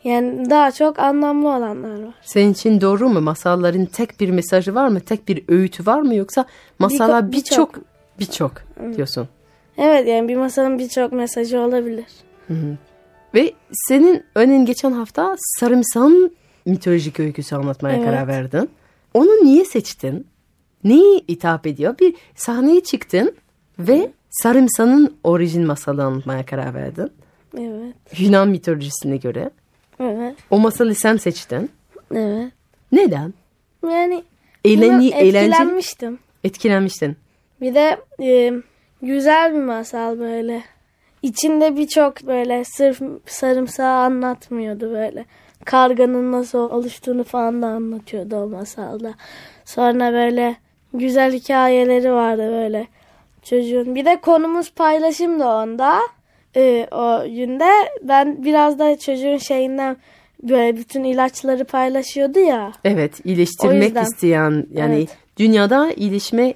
yani 0.05 0.51
daha 0.51 0.71
çok 0.71 0.99
anlamlı 0.99 1.49
olanlar 1.49 2.03
var. 2.03 2.15
Senin 2.23 2.53
için 2.53 2.81
doğru 2.81 3.09
mu? 3.09 3.21
Masalların 3.21 3.85
tek 3.87 4.21
bir 4.21 4.31
mesajı 4.31 4.75
var 4.75 4.89
mı? 4.89 5.01
Tek 5.01 5.29
bir 5.29 5.45
öğütü 5.49 5.87
var 5.87 6.01
mı? 6.01 6.15
Yoksa 6.15 6.45
masala 6.79 7.33
birçok- 7.33 7.75
birçok 7.75 7.83
birçok 8.19 8.53
diyorsun. 8.97 9.29
Evet 9.79 10.09
yani 10.09 10.29
bir 10.29 10.37
masalın 10.37 10.79
birçok 10.79 11.13
mesajı 11.13 11.61
olabilir. 11.61 12.05
Ve 13.35 13.53
senin 13.73 14.25
örneğin 14.35 14.65
geçen 14.65 14.93
hafta 14.93 15.37
sarımsağın 15.39 16.35
mitolojik 16.67 17.21
öyküsü 17.21 17.57
anlatmaya 17.57 17.97
Evet. 17.97 18.07
karar 18.07 18.29
verdin. 18.29 18.71
Onu 19.15 19.29
niye 19.45 19.65
seçtin? 19.65 20.27
Neyi 20.85 21.25
hitap 21.29 21.67
ediyor? 21.67 21.99
Bir 21.99 22.15
sahneye 22.35 22.81
çıktın 22.81 23.35
ve 23.79 24.11
sarımsağın 24.31 25.17
orijin 25.25 25.67
masalı 25.67 26.05
anlatmaya 26.05 26.47
karar 26.47 26.75
verdin. 26.75 27.13
Evet. 27.59 27.95
Yunan 28.19 28.49
mitolojisine 28.49 29.17
göre. 29.17 29.51
Evet. 30.01 30.37
O 30.51 30.59
masalı 30.59 30.95
sen 30.95 31.17
seçtin. 31.17 31.71
Evet. 32.15 32.53
Neden? 32.93 33.35
Yani 33.85 34.25
Eğleni, 34.65 35.09
etkilenmiştim. 35.09 36.19
etkilenmiştin. 36.45 37.17
Bir 37.61 37.75
de 37.75 38.01
e, 38.23 38.53
güzel 39.03 39.55
bir 39.55 39.61
masal 39.61 40.19
böyle. 40.19 40.63
İçinde 41.23 41.77
birçok 41.77 42.27
böyle 42.27 42.65
sırf 42.65 43.01
sarımsağı 43.27 43.97
anlatmıyordu 44.05 44.91
böyle. 44.93 45.25
Karganın 45.65 46.33
nasıl 46.33 46.59
oluştuğunu 46.71 47.25
falan 47.25 47.63
da 47.63 47.67
anlatıyordu 47.67 48.37
o 48.37 48.49
masalda. 48.49 49.15
Sonra 49.65 50.13
böyle 50.13 50.57
güzel 50.95 51.33
hikayeleri 51.33 52.13
vardı 52.13 52.51
böyle 52.53 52.87
çocuğun. 53.51 53.95
Bir 53.95 54.05
de 54.05 54.21
konumuz 54.21 54.71
paylaşım 54.71 55.41
da 55.41 55.57
onda. 55.57 56.01
E, 56.57 56.89
o 56.91 57.25
günde 57.25 57.71
ben 58.03 58.45
biraz 58.45 58.79
da 58.79 58.99
çocuğun 58.99 59.37
şeyinden 59.37 59.97
böyle 60.43 60.77
bütün 60.77 61.05
ilaçları 61.05 61.65
paylaşıyordu 61.65 62.39
ya. 62.39 62.73
Evet, 62.85 63.21
iyileştirmek 63.27 63.83
yüzden. 63.83 64.05
isteyen 64.05 64.67
yani 64.73 64.95
Evet. 64.95 65.17
dünyada 65.39 65.93
iyileşme 65.93 66.55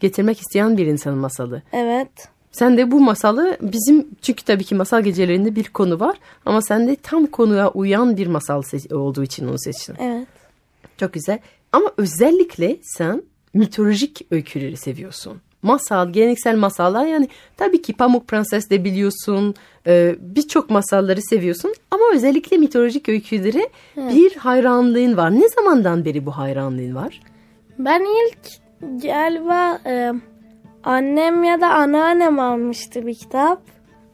getirmek 0.00 0.38
isteyen 0.40 0.76
bir 0.76 0.86
insanın 0.86 1.18
masalı. 1.18 1.62
Evet. 1.72 2.08
Sen 2.52 2.76
de 2.76 2.90
bu 2.90 3.00
masalı 3.00 3.56
bizim 3.62 4.08
çünkü 4.22 4.44
tabii 4.44 4.64
ki 4.64 4.74
masal 4.74 5.02
gecelerinde 5.02 5.56
bir 5.56 5.64
konu 5.64 6.00
var 6.00 6.16
ama 6.46 6.62
sen 6.62 6.88
de 6.88 6.96
tam 6.96 7.26
konuya 7.26 7.70
uyan 7.70 8.16
bir 8.16 8.26
masal 8.26 8.62
olduğu 8.92 9.22
için 9.22 9.48
onu 9.48 9.58
seçtin. 9.58 9.94
Evet. 10.00 10.26
Çok 11.00 11.12
güzel. 11.12 11.38
Ama 11.72 11.92
özellikle 11.96 12.76
sen 12.82 13.22
mitolojik 13.54 14.26
öyküleri 14.30 14.76
seviyorsun. 14.76 15.40
Masal, 15.66 16.12
geleneksel 16.12 16.56
masallar 16.56 17.06
yani 17.06 17.28
tabii 17.56 17.82
ki 17.82 17.92
Pamuk 17.92 18.28
Prenses 18.28 18.70
de 18.70 18.84
biliyorsun. 18.84 19.54
e, 19.86 20.16
Birçok 20.20 20.70
masalları 20.70 21.22
seviyorsun 21.22 21.74
ama 21.90 22.04
özellikle 22.14 22.56
mitolojik 22.56 23.08
öykülere 23.08 23.68
bir 23.96 24.36
hayranlığın 24.36 25.16
var. 25.16 25.40
Ne 25.40 25.48
zamandan 25.48 26.04
beri 26.04 26.26
bu 26.26 26.30
hayranlığın 26.30 26.94
var? 26.94 27.20
Ben 27.78 28.00
ilk 28.02 28.38
galiba 29.02 29.78
e, 29.86 30.12
annem 30.84 31.44
ya 31.44 31.60
da 31.60 31.68
anneannem 31.74 32.38
almıştı 32.40 33.06
bir 33.06 33.14
kitap. 33.14 33.62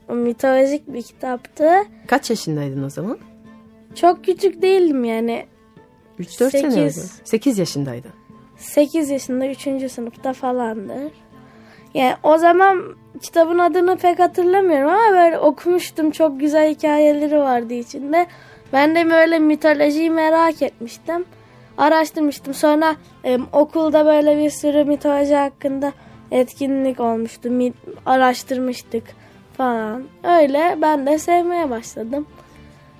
O 0.08 0.14
mitolojik 0.14 0.92
bir 0.92 1.02
kitaptı. 1.02 1.70
Kaç 2.06 2.30
yaşındaydın 2.30 2.82
o 2.82 2.90
zaman? 2.90 3.18
Çok 3.94 4.24
küçük 4.24 4.62
değildim 4.62 5.04
yani. 5.04 5.46
3-4 6.20 6.50
sene 6.50 6.70
Sekiz. 6.70 6.98
önce. 6.98 7.22
8 7.24 7.58
yaşındaydın. 7.58 8.10
8 8.56 9.10
yaşında 9.10 9.46
3. 9.46 9.92
sınıfta 9.92 10.32
falandır. 10.32 11.12
Yani 11.94 12.14
o 12.22 12.38
zaman 12.38 12.82
kitabın 13.22 13.58
adını 13.58 13.96
pek 13.96 14.18
hatırlamıyorum 14.18 14.88
ama 14.88 15.10
böyle 15.12 15.38
okumuştum. 15.38 16.10
Çok 16.10 16.40
güzel 16.40 16.70
hikayeleri 16.74 17.38
vardı 17.38 17.74
içinde. 17.74 18.26
Ben 18.72 18.94
de 18.94 19.10
böyle 19.10 19.38
mitolojiyi 19.38 20.10
merak 20.10 20.62
etmiştim. 20.62 21.24
Araştırmıştım. 21.78 22.54
Sonra 22.54 22.96
e, 23.24 23.38
okulda 23.52 24.06
böyle 24.06 24.38
bir 24.38 24.50
sürü 24.50 24.84
mitoloji 24.84 25.34
hakkında 25.36 25.92
etkinlik 26.30 27.00
olmuştu. 27.00 27.50
Mi- 27.50 27.72
araştırmıştık 28.06 29.04
falan. 29.56 30.02
Öyle 30.24 30.78
ben 30.82 31.06
de 31.06 31.18
sevmeye 31.18 31.70
başladım. 31.70 32.26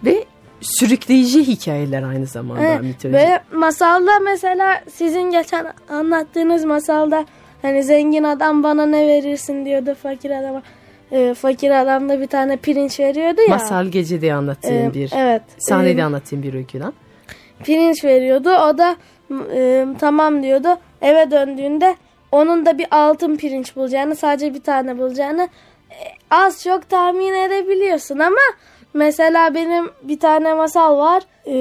Ve 0.04 0.24
sürükleyici 0.60 1.46
hikayeler 1.46 2.02
aynı 2.02 2.26
zamanda 2.26 2.62
Evet, 2.62 2.82
mitoloji. 2.82 3.12
Böyle 3.18 3.40
masalda 3.52 4.18
mesela 4.24 4.80
sizin 4.94 5.22
geçen 5.30 5.66
anlattığınız 5.88 6.64
masalda 6.64 7.24
hani 7.62 7.82
zengin 7.82 8.24
adam 8.24 8.62
bana 8.62 8.86
ne 8.86 9.06
verirsin 9.08 9.64
diyordu 9.64 9.94
fakir 10.02 10.30
adama. 10.30 10.62
Ee, 11.12 11.34
fakir 11.34 11.70
adam 11.82 12.08
da 12.08 12.20
bir 12.20 12.26
tane 12.26 12.56
pirinç 12.56 13.00
veriyordu 13.00 13.40
ya. 13.40 13.48
Masal 13.48 13.86
gecede 13.86 14.34
anlattığın 14.34 14.90
Ee, 14.90 14.94
bir, 14.94 15.12
evet. 15.16 15.42
sahnede 15.58 16.00
Ee, 16.00 16.04
anlattığın 16.04 16.42
bir 16.42 16.54
öyküden. 16.54 16.92
pirinç 17.64 18.04
veriyordu. 18.04 18.50
O 18.50 18.78
da 18.78 18.96
e, 19.54 19.86
tamam 20.00 20.42
diyordu. 20.42 20.68
Eve 21.02 21.30
döndüğünde 21.30 21.96
onun 22.32 22.66
da 22.66 22.78
bir 22.78 22.86
altın 22.90 23.36
pirinç 23.36 23.76
bulacağını, 23.76 24.16
sadece 24.16 24.54
bir 24.54 24.62
tane 24.62 24.98
bulacağını 24.98 25.48
e, 25.90 25.96
az 26.30 26.62
çok 26.64 26.88
tahmin 26.90 27.32
edebiliyorsun 27.34 28.18
ama 28.18 28.40
mesela 28.94 29.54
benim 29.54 29.90
bir 30.02 30.18
tane 30.20 30.54
masal 30.54 30.98
var. 30.98 31.22
E, 31.46 31.54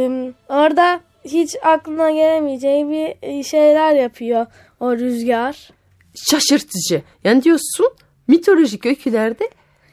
orada 0.50 1.00
hiç 1.26 1.56
aklına 1.64 2.12
gelemeyeceği 2.12 2.90
bir 2.90 3.16
e, 3.30 3.44
şeyler 3.44 3.96
yapıyor 3.96 4.46
o 4.80 4.92
rüzgar. 4.96 5.70
Şaşırtıcı. 6.16 7.02
Yani 7.24 7.44
diyorsun 7.44 7.90
mitolojik 8.28 8.86
öykülerde 8.86 9.50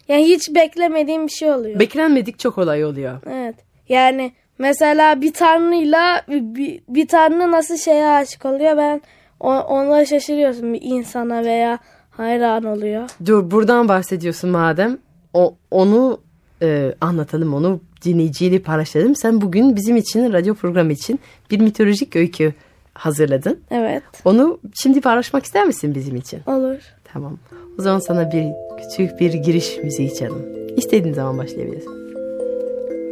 Yani 0.08 0.24
hiç 0.28 0.54
beklemediğim 0.54 1.26
bir 1.26 1.32
şey 1.32 1.50
oluyor. 1.52 1.78
beklenmedik 1.80 2.38
çok 2.38 2.58
olay 2.58 2.84
oluyor. 2.84 3.18
Evet. 3.30 3.54
Yani 3.88 4.32
mesela 4.58 5.20
bir 5.20 5.32
tanrıyla 5.32 6.22
bir, 6.28 6.80
bir 6.88 7.06
tanrı 7.08 7.50
nasıl 7.50 7.76
şeye 7.76 8.06
aşık 8.06 8.44
oluyor 8.44 8.76
ben 8.76 9.00
o- 9.40 9.60
ona 9.60 10.04
şaşırıyorsun 10.04 10.74
bir 10.74 10.80
insana 10.82 11.44
veya 11.44 11.78
hayran 12.10 12.64
oluyor. 12.64 13.08
Dur 13.26 13.50
buradan 13.50 13.88
bahsediyorsun 13.88 14.50
madem. 14.50 14.98
O, 15.34 15.54
onu 15.70 16.20
e, 16.62 16.94
anlatalım 17.00 17.54
onu 17.54 17.80
dinleyiciyle 18.04 18.58
paylaşalım. 18.58 19.16
Sen 19.16 19.40
bugün 19.40 19.76
bizim 19.76 19.96
için 19.96 20.32
radyo 20.32 20.54
programı 20.54 20.92
için 20.92 21.20
bir 21.50 21.60
mitolojik 21.60 22.16
öykü 22.16 22.54
hazırladın. 22.98 23.60
Evet. 23.70 24.02
Onu 24.24 24.58
şimdi 24.74 25.00
paylaşmak 25.00 25.44
ister 25.44 25.66
misin 25.66 25.94
bizim 25.94 26.16
için? 26.16 26.40
Olur. 26.46 26.78
Tamam. 27.12 27.38
O 27.78 27.82
zaman 27.82 27.98
sana 27.98 28.32
bir 28.32 28.46
küçük 28.82 29.20
bir 29.20 29.32
giriş 29.32 29.78
müziği 29.78 30.14
çalalım. 30.14 30.46
İstediğin 30.76 31.14
zaman 31.14 31.38
başlayabilirsin. 31.38 31.98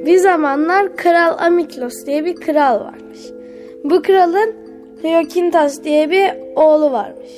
Bir 0.07 0.17
zamanlar 0.17 0.97
Kral 0.97 1.39
Amiklos 1.39 2.07
diye 2.07 2.25
bir 2.25 2.37
kral 2.37 2.81
varmış. 2.81 3.19
Bu 3.85 4.03
kralın 4.03 4.55
Hyokintas 5.03 5.85
diye 5.85 6.11
bir 6.11 6.31
oğlu 6.57 6.93
varmış. 6.93 7.31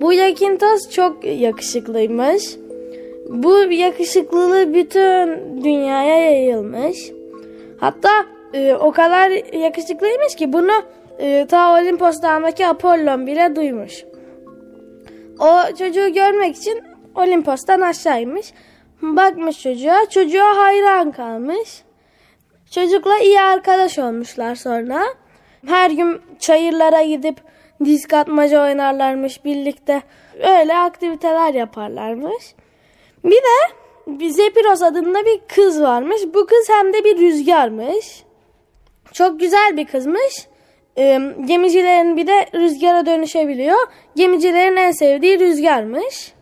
Bu 0.00 0.12
Hyokintas 0.12 0.90
çok 0.90 1.24
yakışıklıymış. 1.24 2.56
Bu 3.28 3.58
yakışıklılığı 3.58 4.74
bütün 4.74 5.28
dünyaya 5.64 6.30
yayılmış. 6.30 7.12
Hatta 7.78 8.10
e, 8.54 8.74
o 8.74 8.92
kadar 8.92 9.54
yakışıklıymış 9.54 10.34
ki 10.34 10.52
bunu 10.52 10.72
e, 11.20 11.46
ta 11.46 11.74
Olimpos 11.80 12.22
Dağı'ndaki 12.22 12.66
Apollon 12.66 13.26
bile 13.26 13.56
duymuş. 13.56 14.04
O 15.38 15.76
çocuğu 15.78 16.12
görmek 16.12 16.56
için 16.56 16.82
Olimpos'tan 17.14 17.80
aşağıymış. 17.80 18.52
Bakmış 19.02 19.62
çocuğa. 19.62 20.08
Çocuğa 20.10 20.56
hayran 20.56 21.12
kalmış. 21.12 21.82
Çocukla 22.70 23.18
iyi 23.18 23.40
arkadaş 23.40 23.98
olmuşlar 23.98 24.54
sonra. 24.54 25.02
Her 25.66 25.90
gün 25.90 26.20
çayırlara 26.38 27.02
gidip 27.02 27.36
disk 27.84 28.12
atmaca 28.12 28.62
oynarlarmış 28.62 29.44
birlikte. 29.44 30.02
Öyle 30.34 30.76
aktiviteler 30.76 31.54
yaparlarmış. 31.54 32.54
Bir 33.24 33.36
de 33.36 33.74
bir 34.06 34.28
Zepiros 34.30 34.82
adında 34.82 35.24
bir 35.24 35.40
kız 35.54 35.82
varmış. 35.82 36.20
Bu 36.34 36.46
kız 36.46 36.68
hem 36.68 36.92
de 36.92 37.04
bir 37.04 37.18
rüzgarmış. 37.18 38.24
Çok 39.12 39.40
güzel 39.40 39.76
bir 39.76 39.86
kızmış. 39.86 40.49
Ee, 40.98 41.20
gemicilerin 41.44 42.16
bir 42.16 42.26
de 42.26 42.46
rüzgara 42.54 43.06
dönüşebiliyor. 43.06 43.78
Gemicilerin 44.16 44.76
en 44.76 44.90
sevdiği 44.90 45.40
rüzgarmış. 45.40 46.32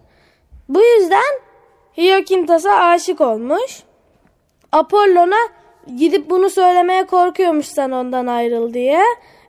Bu 0.69 0.83
yüzden 0.83 1.41
Hyokintas'a 1.97 2.75
aşık 2.75 3.21
olmuş. 3.21 3.83
Apollon'a 4.73 5.59
gidip 5.97 6.31
bunu 6.31 6.51
söylemeye 6.51 7.05
korkuyormuş 7.05 7.67
sen 7.67 7.91
ondan 7.91 8.27
ayrıl 8.27 8.75
diye. 8.75 9.03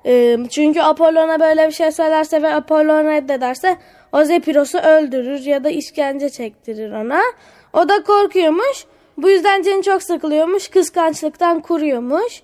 Ee, 0.05 0.37
çünkü 0.49 0.81
Apollon'a 0.81 1.39
böyle 1.39 1.67
bir 1.67 1.71
şey 1.71 1.91
söylerse 1.91 2.41
ve 2.41 2.53
Apollon 2.53 3.05
reddederse 3.05 3.77
o 4.11 4.23
Zepiros'u 4.23 4.77
öldürür 4.77 5.39
ya 5.39 5.63
da 5.63 5.69
işkence 5.69 6.29
çektirir 6.29 6.91
ona. 6.91 7.21
O 7.73 7.89
da 7.89 8.03
korkuyormuş. 8.03 8.85
Bu 9.17 9.29
yüzden 9.29 9.61
canı 9.61 9.81
çok 9.81 10.03
sıkılıyormuş. 10.03 10.67
Kıskançlıktan 10.67 11.59
kuruyormuş. 11.59 12.43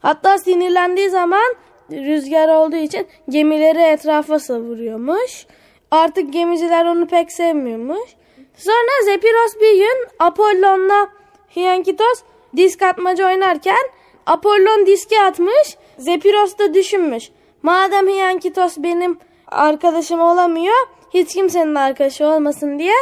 Hatta 0.00 0.38
sinirlendiği 0.38 1.10
zaman 1.10 1.54
rüzgar 1.90 2.48
olduğu 2.48 2.76
için 2.76 3.06
gemileri 3.28 3.78
etrafa 3.78 4.38
savuruyormuş. 4.38 5.46
Artık 5.90 6.32
gemiciler 6.32 6.84
onu 6.84 7.06
pek 7.06 7.32
sevmiyormuş. 7.32 8.10
Sonra 8.56 9.04
Zepiros 9.04 9.54
bir 9.60 9.76
gün 9.76 10.06
Apollon'la 10.18 11.08
Hyankitos 11.56 12.22
disk 12.56 12.82
atmaca 12.82 13.26
oynarken 13.26 13.90
Apollon 14.26 14.86
diski 14.86 15.20
atmış. 15.20 15.76
Zepiros 15.98 16.58
da 16.58 16.74
düşünmüş. 16.74 17.30
Madem 17.62 18.08
Hyankitos 18.08 18.76
benim 18.78 19.18
arkadaşım 19.46 20.20
olamıyor 20.20 20.86
hiç 21.14 21.34
kimsenin 21.34 21.74
arkadaşı 21.74 22.26
olmasın 22.26 22.78
diye 22.78 22.94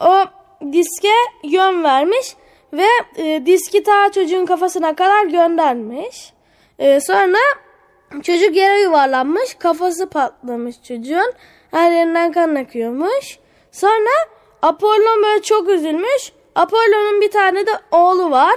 o 0.00 0.24
diske 0.72 1.12
yön 1.42 1.84
vermiş 1.84 2.36
ve 2.72 2.86
e, 3.16 3.46
diski 3.46 3.82
ta 3.82 4.12
çocuğun 4.12 4.46
kafasına 4.46 4.94
kadar 4.94 5.24
göndermiş. 5.24 6.32
E, 6.78 7.00
sonra 7.00 7.38
çocuk 8.22 8.56
yere 8.56 8.80
yuvarlanmış 8.80 9.54
kafası 9.54 10.08
patlamış 10.08 10.82
çocuğun 10.82 11.32
her 11.70 11.92
yerinden 11.92 12.32
kan 12.32 12.54
akıyormuş. 12.54 13.38
Sonra 13.72 14.10
Apollon 14.62 15.22
böyle 15.22 15.42
çok 15.42 15.68
üzülmüş. 15.68 16.32
Apollon'un 16.54 17.20
bir 17.20 17.30
tane 17.30 17.66
de 17.66 17.70
oğlu 17.92 18.30
var. 18.30 18.56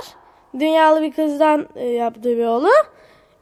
Dünyalı 0.59 1.01
bir 1.01 1.13
kızdan 1.13 1.67
e, 1.75 1.87
yaptığı 1.87 2.37
bir 2.37 2.45
oğlu. 2.45 2.69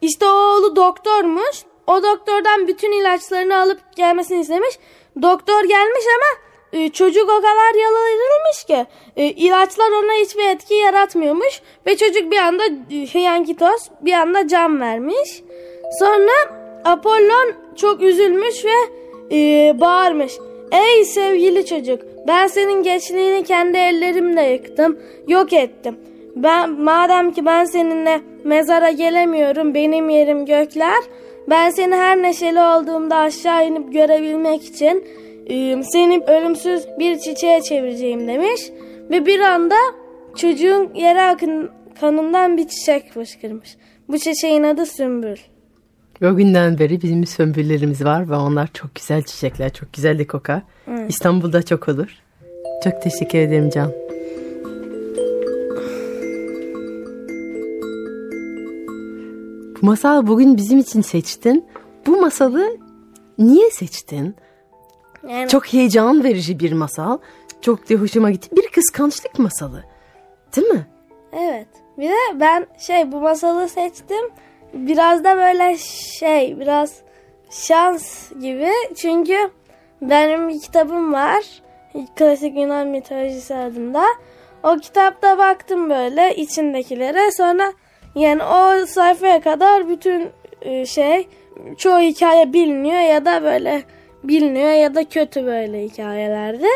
İşte 0.02 0.26
o 0.26 0.30
oğlu 0.30 0.76
doktormuş. 0.76 1.64
O 1.88 2.04
doktordan 2.04 2.68
bütün 2.68 2.92
ilaçlarını 2.92 3.58
alıp 3.58 3.80
gelmesini 3.96 4.42
istemiş. 4.42 4.80
Doktor 5.22 5.64
gelmiş 5.64 6.04
ama 6.16 6.50
e, 6.74 6.90
çocuk 6.90 7.30
o 7.30 7.38
kadar 7.38 7.82
yalanılmış 7.82 8.64
ki 8.68 8.86
e, 9.18 9.26
ilaçlar 9.26 9.92
ona 9.92 10.14
hiçbir 10.14 10.50
etki 10.50 10.74
yaratmıyormuş. 10.74 11.62
Ve 11.86 11.98
çocuk 11.98 12.32
bir 12.32 12.38
anda 12.38 12.64
Hyankitos 12.90 13.90
bir 14.02 14.14
anda 14.14 14.48
can 14.48 14.82
vermiş. 14.82 15.44
Sonra 15.92 16.60
Apollon 16.86 17.54
çok 17.76 18.02
üzülmüş 18.02 18.66
ve 18.66 19.00
e, 19.36 19.80
bağırmış. 19.80 20.34
Ey 20.72 21.06
sevgili 21.06 21.66
çocuk 21.66 22.02
ben 22.28 22.48
senin 22.48 22.84
gençliğini 22.84 23.44
kendi 23.44 23.78
ellerimle 23.78 24.44
yıktım, 24.44 25.00
yok 25.28 25.54
ettim. 25.54 25.98
Ben 26.36 26.70
madem 26.70 27.32
ki 27.32 27.46
ben 27.46 27.66
seninle 27.66 28.22
mezara 28.44 28.92
gelemiyorum, 28.92 29.74
benim 29.74 30.10
yerim 30.10 30.46
gökler. 30.46 31.04
Ben 31.50 31.70
seni 31.70 31.96
her 31.96 32.22
neşeli 32.22 32.60
olduğumda 32.60 33.16
aşağı 33.16 33.68
inip 33.68 33.94
görebilmek 33.94 34.66
için 34.66 35.06
e, 35.50 35.84
seni 35.84 36.24
ölümsüz 36.28 36.88
bir 37.00 37.20
çiçeğe 37.20 37.62
çevireceğim 37.62 38.28
demiş. 38.28 38.62
Ve 39.12 39.26
bir 39.26 39.40
anda 39.40 39.76
çocuğun 40.36 40.94
yere 40.96 41.22
akın 41.22 41.70
kanından 42.00 42.58
bir 42.58 42.68
çiçek 42.68 43.12
fışkırmış. 43.12 43.78
Bu 44.08 44.18
çiçeğin 44.18 44.64
adı 44.64 44.86
Sümbül. 44.86 45.38
O 46.24 46.36
günden 46.36 46.80
beri 46.80 47.02
bizim 47.02 47.26
sömbüllerimiz 47.26 48.06
var 48.06 48.30
ve 48.30 48.36
onlar 48.36 48.70
çok 48.74 48.96
güzel 48.96 49.24
çiçekler, 49.24 49.74
çok 49.74 49.94
güzel 49.94 50.20
de 50.20 50.28
kokar. 50.28 50.62
Evet. 50.88 51.10
İstanbul'da 51.10 51.64
çok 51.64 51.90
olur. 51.90 52.10
Çok 52.84 53.02
teşekkür 53.02 53.40
ederim 53.40 53.70
Can. 53.70 53.92
Bu 59.82 59.86
masal 59.86 60.28
bugün 60.28 60.58
bizim 60.58 60.80
için 60.80 61.02
seçtin. 61.02 61.66
Bu 62.08 62.22
masalı 62.22 62.78
niye 63.38 63.72
seçtin? 63.72 64.36
Yani... 65.30 65.48
Çok 65.48 65.74
heyecan 65.74 66.24
verici 66.24 66.60
bir 66.60 66.72
masal. 66.72 67.18
Çok 67.62 67.90
da 67.90 67.96
hoşuma 67.96 68.32
gitti. 68.32 68.56
Bir 68.58 68.70
kıskançlık 68.72 69.40
masalı. 69.40 69.84
Değil 70.56 70.68
mi? 70.68 70.88
Evet. 71.34 71.68
Bir 71.98 72.10
de 72.10 72.40
ben 72.40 72.68
şey 72.80 73.12
bu 73.12 73.22
masalı 73.22 73.70
seçtim. 73.70 74.30
Biraz 74.74 75.24
da 75.24 75.38
böyle 75.38 75.78
şey 76.20 76.60
biraz 76.60 77.02
şans 77.50 78.32
gibi. 78.32 78.72
Çünkü 78.96 79.50
benim 80.02 80.50
bir 80.50 80.62
kitabım 80.62 81.14
var. 81.14 81.44
Klasik 82.16 82.58
Yunan 82.58 82.88
mitolojisi 82.88 83.56
adında. 83.56 84.04
O 84.64 84.78
kitapta 84.78 85.38
baktım 85.38 85.90
böyle 85.90 86.36
içindekilere. 86.36 87.32
Sonra 87.32 87.74
yani 88.16 88.44
o 88.44 88.86
sayfaya 88.86 89.42
kadar 89.42 89.90
bütün 89.90 90.30
e, 90.62 90.86
şey 90.86 91.28
çoğu 91.78 92.00
hikaye 92.00 92.54
biliniyor 92.54 93.00
ya 93.00 93.26
da 93.26 93.44
böyle 93.44 93.84
biliniyor 94.24 94.72
ya 94.72 94.96
da 94.96 95.04
kötü 95.04 95.46
böyle 95.46 95.84
hikayelerde. 95.84 96.68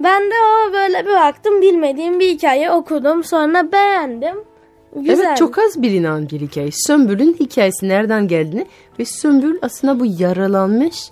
Ben 0.00 0.22
de 0.22 0.34
o 0.34 0.72
böyle 0.72 1.06
bir 1.06 1.14
baktım 1.14 1.62
bilmediğim 1.62 2.20
bir 2.20 2.28
hikaye 2.28 2.70
okudum 2.70 3.24
sonra 3.24 3.72
beğendim. 3.72 4.49
Güzel. 4.96 5.26
Evet 5.26 5.36
çok 5.36 5.58
az 5.58 5.82
bilinen 5.82 6.30
bir 6.30 6.40
hikaye. 6.40 6.70
Sömbül'ün 6.72 7.36
hikayesi 7.40 7.88
nereden 7.88 8.28
geldiğini 8.28 8.66
ve 8.98 9.04
Sömbül 9.04 9.58
aslında 9.62 10.00
bu 10.00 10.06
yaralanmış 10.06 11.10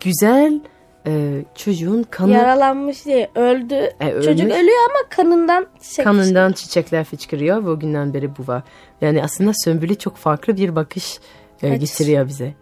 güzel 0.00 0.60
e, 1.06 1.42
çocuğun 1.54 2.02
kanı... 2.10 2.32
Yaralanmış 2.32 3.04
diye 3.04 3.30
öldü. 3.34 3.90
E, 4.00 4.22
Çocuk 4.22 4.46
ölüyor 4.46 4.78
ama 4.90 5.08
kanından 5.10 5.66
çiçek 5.82 6.04
Kanından 6.04 6.52
çiçekler 6.52 7.04
fışkırıyor 7.04 7.64
ve 7.64 7.70
o 7.70 7.78
günden 7.78 8.14
beri 8.14 8.36
bu 8.36 8.46
var. 8.46 8.62
Yani 9.00 9.22
aslında 9.24 9.52
Sömbül'e 9.64 9.94
çok 9.94 10.16
farklı 10.16 10.56
bir 10.56 10.76
bakış 10.76 11.20
e, 11.62 11.76
getiriyor 11.76 12.28
bize. 12.28 12.54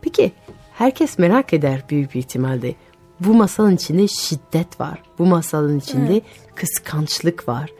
Peki 0.00 0.32
herkes 0.72 1.18
merak 1.18 1.52
eder 1.52 1.84
büyük 1.90 2.14
bir 2.14 2.18
ihtimalle. 2.18 2.74
Bu 3.20 3.34
masalın 3.34 3.76
içinde 3.76 4.08
şiddet 4.08 4.80
var. 4.80 5.02
Bu 5.18 5.26
masalın 5.26 5.78
içinde 5.78 6.12
evet. 6.12 6.22
kıskançlık 6.54 7.48
var. 7.48 7.70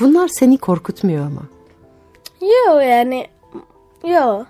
Bunlar 0.00 0.28
seni 0.28 0.58
korkutmuyor 0.58 1.28
mu? 1.28 1.42
Yok 2.46 2.82
yani 2.82 3.26
yok. 4.04 4.46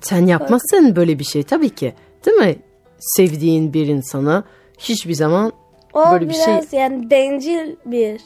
Sen 0.00 0.26
yapmazsın 0.26 0.96
böyle 0.96 1.18
bir 1.18 1.24
şey 1.24 1.42
tabii 1.42 1.70
ki. 1.70 1.94
Değil 2.26 2.36
mi? 2.36 2.56
Sevdiğin 2.98 3.72
bir 3.72 3.86
insana 3.86 4.44
hiçbir 4.78 5.14
zaman 5.14 5.52
o 5.92 6.12
böyle 6.12 6.28
bir 6.28 6.34
şey... 6.34 6.46
biraz 6.46 6.72
yani 6.72 7.10
bencil 7.10 7.76
bir 7.86 8.20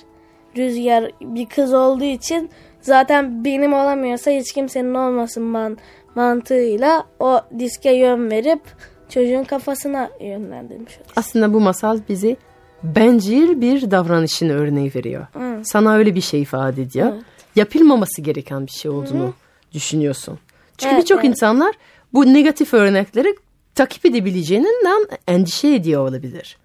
rüzgar 0.57 1.11
bir 1.21 1.47
kız 1.47 1.75
olduğu 1.75 2.05
için 2.05 2.51
zaten 2.81 3.45
benim 3.45 3.73
olamıyorsa 3.73 4.31
hiç 4.31 4.53
kimsenin 4.53 4.95
olmasın 4.95 5.43
man 5.43 5.79
mantığıyla 6.15 7.05
o 7.21 7.41
diske 7.59 7.93
yön 7.93 8.31
verip 8.31 8.61
çocuğun 9.09 9.45
kafasına 9.45 10.11
yönlendirmiş. 10.21 10.99
Aslında 11.17 11.55
bu 11.55 11.61
masal 11.61 11.99
bizi 12.09 12.37
bencil 12.83 13.61
bir 13.61 13.91
davranışın 13.91 14.49
örneği 14.49 14.93
veriyor. 14.95 15.27
Hı. 15.33 15.61
Sana 15.65 15.95
öyle 15.95 16.15
bir 16.15 16.21
şey 16.21 16.43
ifade 16.43 16.83
ediyor. 16.83 17.13
Evet. 17.13 17.36
Yapılmaması 17.57 18.23
gereken 18.23 18.67
bir 18.67 18.73
şey 18.73 18.91
olduğunu 18.91 19.27
Hı. 19.27 19.33
düşünüyorsun. 19.75 20.39
Çünkü 20.79 20.95
evet, 20.95 21.03
birçok 21.03 21.19
evet. 21.19 21.29
insanlar 21.29 21.75
bu 22.13 22.35
negatif 22.35 22.75
örnekleri 22.75 23.37
takip 23.75 24.07
edebileceğinden 24.07 25.07
endişe 25.29 25.75
ediyor 25.75 26.09
olabilir. 26.09 26.57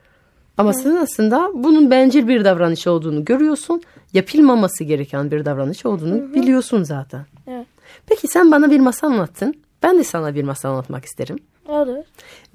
Ama 0.58 0.73
sen 0.73 0.95
aslında 0.95 1.51
bunun 1.54 1.91
bencil 1.91 2.27
bir 2.27 2.45
davranış 2.45 2.88
olduğunu 2.88 3.25
görüyorsun. 3.25 3.82
Yapılmaması 4.13 4.84
gereken 4.84 5.32
bir 5.32 5.45
davranış 5.45 5.86
olduğunu 5.86 6.13
Hı-hı. 6.13 6.34
biliyorsun 6.34 6.84
zaten. 6.84 7.25
Evet. 7.47 7.67
Peki 8.06 8.27
sen 8.27 8.51
bana 8.51 8.71
bir 8.71 8.80
masal 8.80 9.08
anlattın. 9.08 9.56
Ben 9.84 9.97
de 9.97 10.04
sana 10.04 10.36
bir 10.36 10.43
masal 10.43 10.69
anlatmak 10.69 11.06
isterim. 11.06 11.38
Olur. 11.67 12.04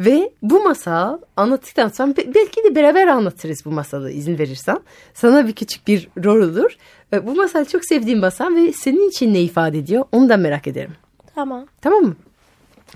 Ve 0.00 0.32
bu 0.42 0.64
masal 0.64 1.18
anlattıktan 1.36 1.88
sonra 1.88 2.14
belki 2.16 2.64
de 2.64 2.74
beraber 2.74 3.06
anlatırız 3.06 3.64
bu 3.64 3.70
masalı 3.70 4.10
izin 4.10 4.38
verirsen. 4.38 4.78
Sana 5.14 5.46
bir 5.46 5.52
küçük 5.52 5.86
bir 5.86 6.08
rol 6.24 6.48
olur. 6.52 6.76
Bu 7.22 7.34
masal 7.34 7.64
çok 7.64 7.84
sevdiğim 7.84 8.18
masal 8.18 8.54
ve 8.54 8.72
senin 8.72 9.08
için 9.08 9.34
ne 9.34 9.40
ifade 9.40 9.78
ediyor 9.78 10.04
onu 10.12 10.28
da 10.28 10.36
merak 10.36 10.66
ederim. 10.66 10.94
Tamam. 11.34 11.66
Tamam 11.80 12.02
mı? 12.02 12.16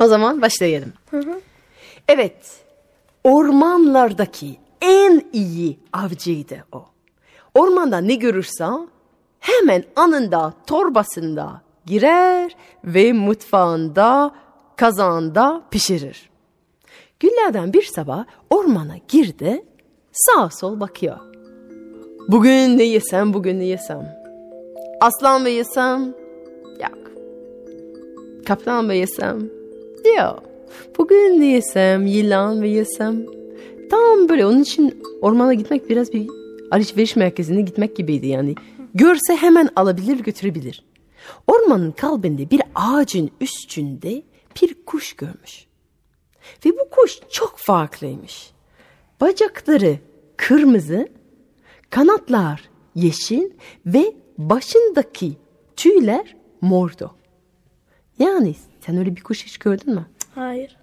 O 0.01 0.07
zaman 0.07 0.43
başlayalım. 0.43 0.93
Hı 1.11 1.19
hı. 1.19 1.41
Evet, 2.09 2.61
ormanlardaki 3.25 4.57
en 4.81 5.23
iyi 5.33 5.79
avcıydı 5.93 6.65
o. 6.73 6.85
Ormanda 7.55 7.99
ne 7.99 8.15
görürse 8.15 8.67
hemen 9.41 9.85
anında 9.97 10.55
torbasında 10.67 11.63
girer 11.87 12.57
ve 12.85 13.13
mutfağında 13.13 14.35
kazanda 14.81 15.63
pişirir. 15.71 16.31
Günlerden 17.21 17.73
bir 17.73 17.83
sabah 17.83 18.25
ormana 18.51 18.97
girdi, 19.09 19.65
sağ 20.13 20.51
sol 20.51 20.81
bakıyor. 20.81 21.17
Bugün 22.29 22.79
ne 22.79 22.83
yesem, 22.83 23.35
bugün 23.35 23.61
ne 23.61 23.65
yesem. 23.65 24.17
Aslan 25.01 25.43
mı 25.43 25.49
yesem? 25.49 26.15
Yok. 26.81 27.11
Kaplan 28.47 28.85
mı 28.85 28.95
yesem? 28.95 29.51
Yok. 30.19 30.43
Bugün 30.99 31.41
ne 31.41 31.47
yesem, 31.47 32.07
yılan 32.07 32.57
mı 32.57 32.67
yesem? 32.67 33.27
Tam 33.91 34.29
böyle 34.29 34.47
onun 34.47 34.63
için 34.63 35.03
ormana 35.21 35.55
gitmek 35.55 35.91
biraz 35.91 36.13
bir 36.13 36.27
alışveriş 36.71 37.17
merkezine 37.17 37.61
gitmek 37.61 37.97
gibiydi 37.97 38.27
yani. 38.27 38.55
Görse 38.95 39.37
hemen 39.37 39.69
alabilir 39.77 40.19
götürebilir. 40.19 40.85
Ormanın 41.47 41.93
kalbinde 41.93 42.51
bir 42.51 42.63
ağacın 42.75 43.31
üstünde 43.41 44.23
bir 44.63 44.85
kuş 44.85 45.13
görmüş. 45.13 45.67
Ve 46.67 46.71
bu 46.71 46.91
kuş 46.91 47.21
çok 47.31 47.59
farklıymış. 47.59 48.51
Bacakları 49.21 49.99
kırmızı, 50.37 51.09
kanatlar 51.91 52.71
yeşil 52.95 53.51
ve 53.87 54.15
başındaki 54.39 55.37
tüyler 55.77 56.37
mordu. 56.61 57.15
Yani 58.19 58.55
sen 58.81 58.97
öyle 58.97 59.17
bir 59.17 59.23
kuş 59.23 59.47
hiç 59.47 59.59
gördün 59.59 59.95
mü? 59.95 60.07
Hayır. 60.35 60.77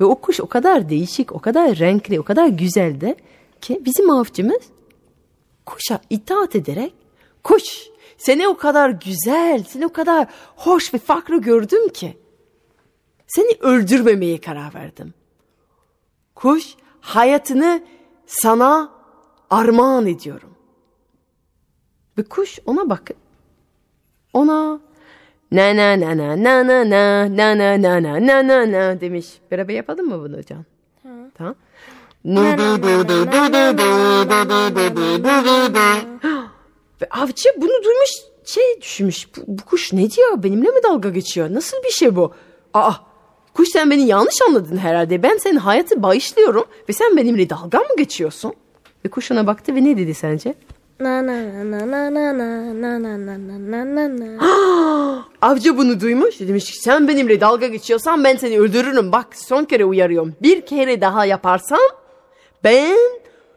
Ve 0.00 0.04
o 0.04 0.20
kuş 0.20 0.40
o 0.40 0.46
kadar 0.46 0.88
değişik, 0.88 1.32
o 1.32 1.38
kadar 1.38 1.78
renkli, 1.78 2.20
o 2.20 2.22
kadar 2.22 2.46
güzeldi 2.46 3.14
ki 3.60 3.82
bizim 3.84 4.10
avcımız 4.10 4.62
kuşa 5.66 6.00
itaat 6.10 6.56
ederek 6.56 6.94
kuş 7.44 7.86
seni 8.18 8.48
o 8.48 8.56
kadar 8.56 8.90
güzel, 8.90 9.64
seni 9.68 9.86
o 9.86 9.92
kadar 9.92 10.26
hoş 10.56 10.94
ve 10.94 10.98
farklı 10.98 11.40
gördüm 11.40 11.88
ki 11.88 12.18
seni 13.26 13.56
öldürmemeye 13.60 14.40
karar 14.40 14.74
verdim. 14.74 15.14
Kuş 16.34 16.74
hayatını 17.00 17.82
sana 18.26 18.92
armağan 19.50 20.06
ediyorum. 20.06 20.50
Ve 22.18 22.22
kuş 22.22 22.58
ona 22.66 22.90
bakıp 22.90 23.16
ona 24.32 24.80
na 25.52 25.76
na 25.76 26.00
na 26.00 26.16
na 26.16 26.42
na 26.44 26.66
na 26.66 26.88
na 26.90 27.28
na 27.36 27.58
na 27.58 27.82
na 27.82 28.02
na 28.02 28.26
na 28.26 28.48
na 28.48 28.72
na 28.72 29.00
demiş. 29.00 29.26
Beraber 29.50 29.74
yapalım 29.74 30.06
mı 30.08 30.20
bunu 30.20 30.38
hocam? 30.38 30.64
Tamam. 31.34 31.54
Ve 37.00 37.08
avcı 37.10 37.48
bunu 37.56 37.84
duymuş 37.84 38.10
şey 38.44 38.80
düşünmüş. 38.80 39.36
Bu, 39.36 39.40
bu 39.46 39.64
kuş 39.64 39.92
ne 39.92 40.10
diyor? 40.10 40.42
Benimle 40.42 40.68
mi 40.68 40.82
dalga 40.82 41.08
geçiyor? 41.10 41.54
Nasıl 41.54 41.76
bir 41.84 41.90
şey 41.90 42.16
bu? 42.16 42.34
Aa 42.74 42.92
kuş 43.56 43.68
sen 43.68 43.90
beni 43.90 44.06
yanlış 44.06 44.42
anladın 44.48 44.76
herhalde. 44.76 45.22
Ben 45.22 45.36
senin 45.36 45.56
hayatı 45.56 46.02
bağışlıyorum 46.02 46.64
ve 46.88 46.92
sen 46.92 47.16
benimle 47.16 47.50
dalga 47.50 47.78
mı 47.78 47.96
geçiyorsun? 47.98 48.54
Ve 49.04 49.08
kuş 49.08 49.30
ona 49.30 49.46
baktı 49.46 49.74
ve 49.74 49.84
ne 49.84 49.96
dedi 49.96 50.14
sence? 50.14 50.54
Na 51.00 51.26
na 51.26 51.32
na 51.70 51.90
na 51.90 52.14
na 52.14 52.38
na 52.38 52.38
na 52.38 53.02
na 53.02 53.26
na 53.26 53.38
na 53.38 53.94
na 53.96 53.96
na 53.96 54.36
na. 54.36 55.24
Avcı 55.42 55.78
bunu 55.78 56.00
duymuş. 56.00 56.40
Demiş 56.40 56.70
ki 56.70 56.78
sen 56.80 57.08
benimle 57.08 57.40
dalga 57.40 57.66
geçiyorsan 57.66 58.24
ben 58.24 58.36
seni 58.36 58.58
öldürürüm. 58.58 59.12
Bak 59.12 59.26
son 59.32 59.64
kere 59.64 59.84
uyarıyorum. 59.84 60.34
Bir 60.42 60.60
kere 60.60 61.00
daha 61.00 61.24
yaparsan 61.24 61.80
ben 62.64 62.96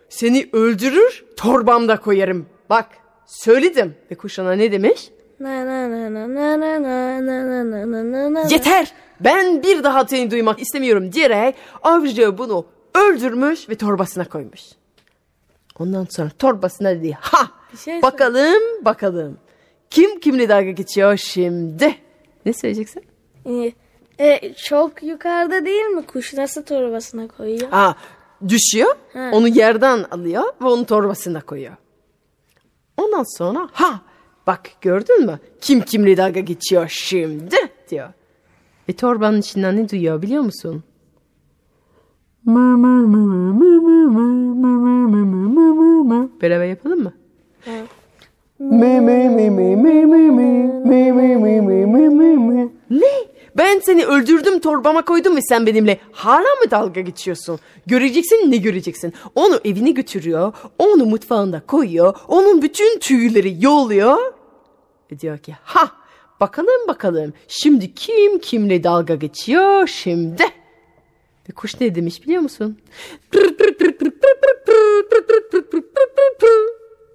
seni 0.09 0.49
öldürür 0.53 1.25
torbamda 1.38 1.97
koyarım. 1.97 2.45
Bak 2.69 2.85
söyledim. 3.25 3.95
Ve 4.12 4.15
kuş 4.15 4.39
ona 4.39 4.51
ne 4.51 4.71
demiş? 4.71 5.09
Na 5.39 5.65
na 5.65 5.91
na 5.91 6.13
na 6.13 6.27
na 6.27 6.59
na 6.59 6.83
na 6.83 7.21
na 7.21 7.63
na 7.71 7.91
na 7.91 8.12
na 8.12 8.33
na. 8.33 8.41
Yeter 8.49 8.93
ben 9.19 9.63
bir 9.63 9.84
daha 9.84 10.05
seni 10.08 10.32
duymak 10.32 10.62
istemiyorum 10.62 11.12
diyerek 11.12 11.55
avcı 11.84 12.38
bunu 12.38 12.65
öldürmüş 12.95 13.69
ve 13.69 13.75
torbasına 13.75 14.25
koymuş. 14.29 14.62
Ondan 15.79 16.08
sonra 16.10 16.29
torbasına 16.39 16.89
dedi 16.95 17.17
ha 17.21 17.51
Bir 17.73 17.77
şey 17.77 18.01
bakalım 18.01 18.86
bakalım 18.86 19.38
kim 19.89 20.19
kimle 20.19 20.49
dalga 20.49 20.71
geçiyor 20.71 21.17
şimdi. 21.17 21.95
Ne 22.45 22.53
söyleyeceksin? 22.53 23.03
Ee, 23.45 23.71
E, 24.19 24.53
çok 24.53 25.03
yukarıda 25.03 25.65
değil 25.65 25.86
mi? 25.86 26.05
Kuş 26.05 26.34
nasıl 26.34 26.63
torbasına 26.63 27.27
koyuyor? 27.27 27.69
Ha, 27.69 27.95
düşüyor, 28.47 28.95
Ha. 29.13 29.29
onu 29.34 29.47
yerden 29.47 30.05
alıyor 30.12 30.43
ve 30.62 30.65
onu 30.67 30.86
torbasına 30.86 31.41
koyuyor. 31.41 31.73
Ondan 32.97 33.38
sonra 33.38 33.69
ha 33.71 34.01
bak 34.47 34.69
gördün 34.82 35.25
mü 35.25 35.39
kim 35.62 35.82
kimle 35.82 36.17
dalga 36.17 36.39
geçiyor 36.39 36.88
şimdi 36.89 37.55
diyor. 37.89 38.10
Ve 38.89 38.93
torbanın 38.93 39.39
içinden 39.39 39.75
ne 39.78 39.89
duyuyor 39.89 40.21
biliyor 40.21 40.43
musun? 40.43 40.84
Beraber 46.41 46.65
yapalım 46.65 47.04
mı? 47.04 47.13
Ne? 52.89 53.08
Ben 53.58 53.80
seni 53.80 54.06
öldürdüm 54.06 54.60
torbama 54.60 55.06
koydum 55.06 55.36
ve 55.36 55.41
sen 55.41 55.65
benimle 55.65 55.99
hala 56.12 56.39
mı 56.39 56.71
dalga 56.71 57.02
geçiyorsun? 57.02 57.60
Göreceksin 57.86 58.52
ne 58.52 58.58
göreceksin? 58.58 59.13
Onu 59.36 59.60
evine 59.65 59.91
götürüyor, 59.91 60.54
onu 60.80 61.06
mutfağında 61.06 61.62
koyuyor, 61.67 62.15
onun 62.28 62.62
bütün 62.62 62.99
tüyleri 62.99 63.65
yoluyor. 63.65 64.17
Ve 65.12 65.19
diyor 65.19 65.38
ki 65.38 65.56
ha 65.63 65.98
bakalım 66.39 66.88
bakalım 66.88 67.34
şimdi 67.47 67.93
kim 67.93 68.39
kimle 68.39 68.84
dalga 68.84 69.15
geçiyor 69.15 69.88
şimdi? 69.88 70.43
Ve 71.49 71.54
kuş 71.54 71.82
ne 71.82 71.95
demiş 71.95 72.23
biliyor 72.23 72.41
musun? 72.41 72.78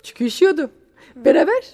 Çünkü 0.03 0.25
üşüyordu. 0.25 0.71
Beraber. 1.17 1.65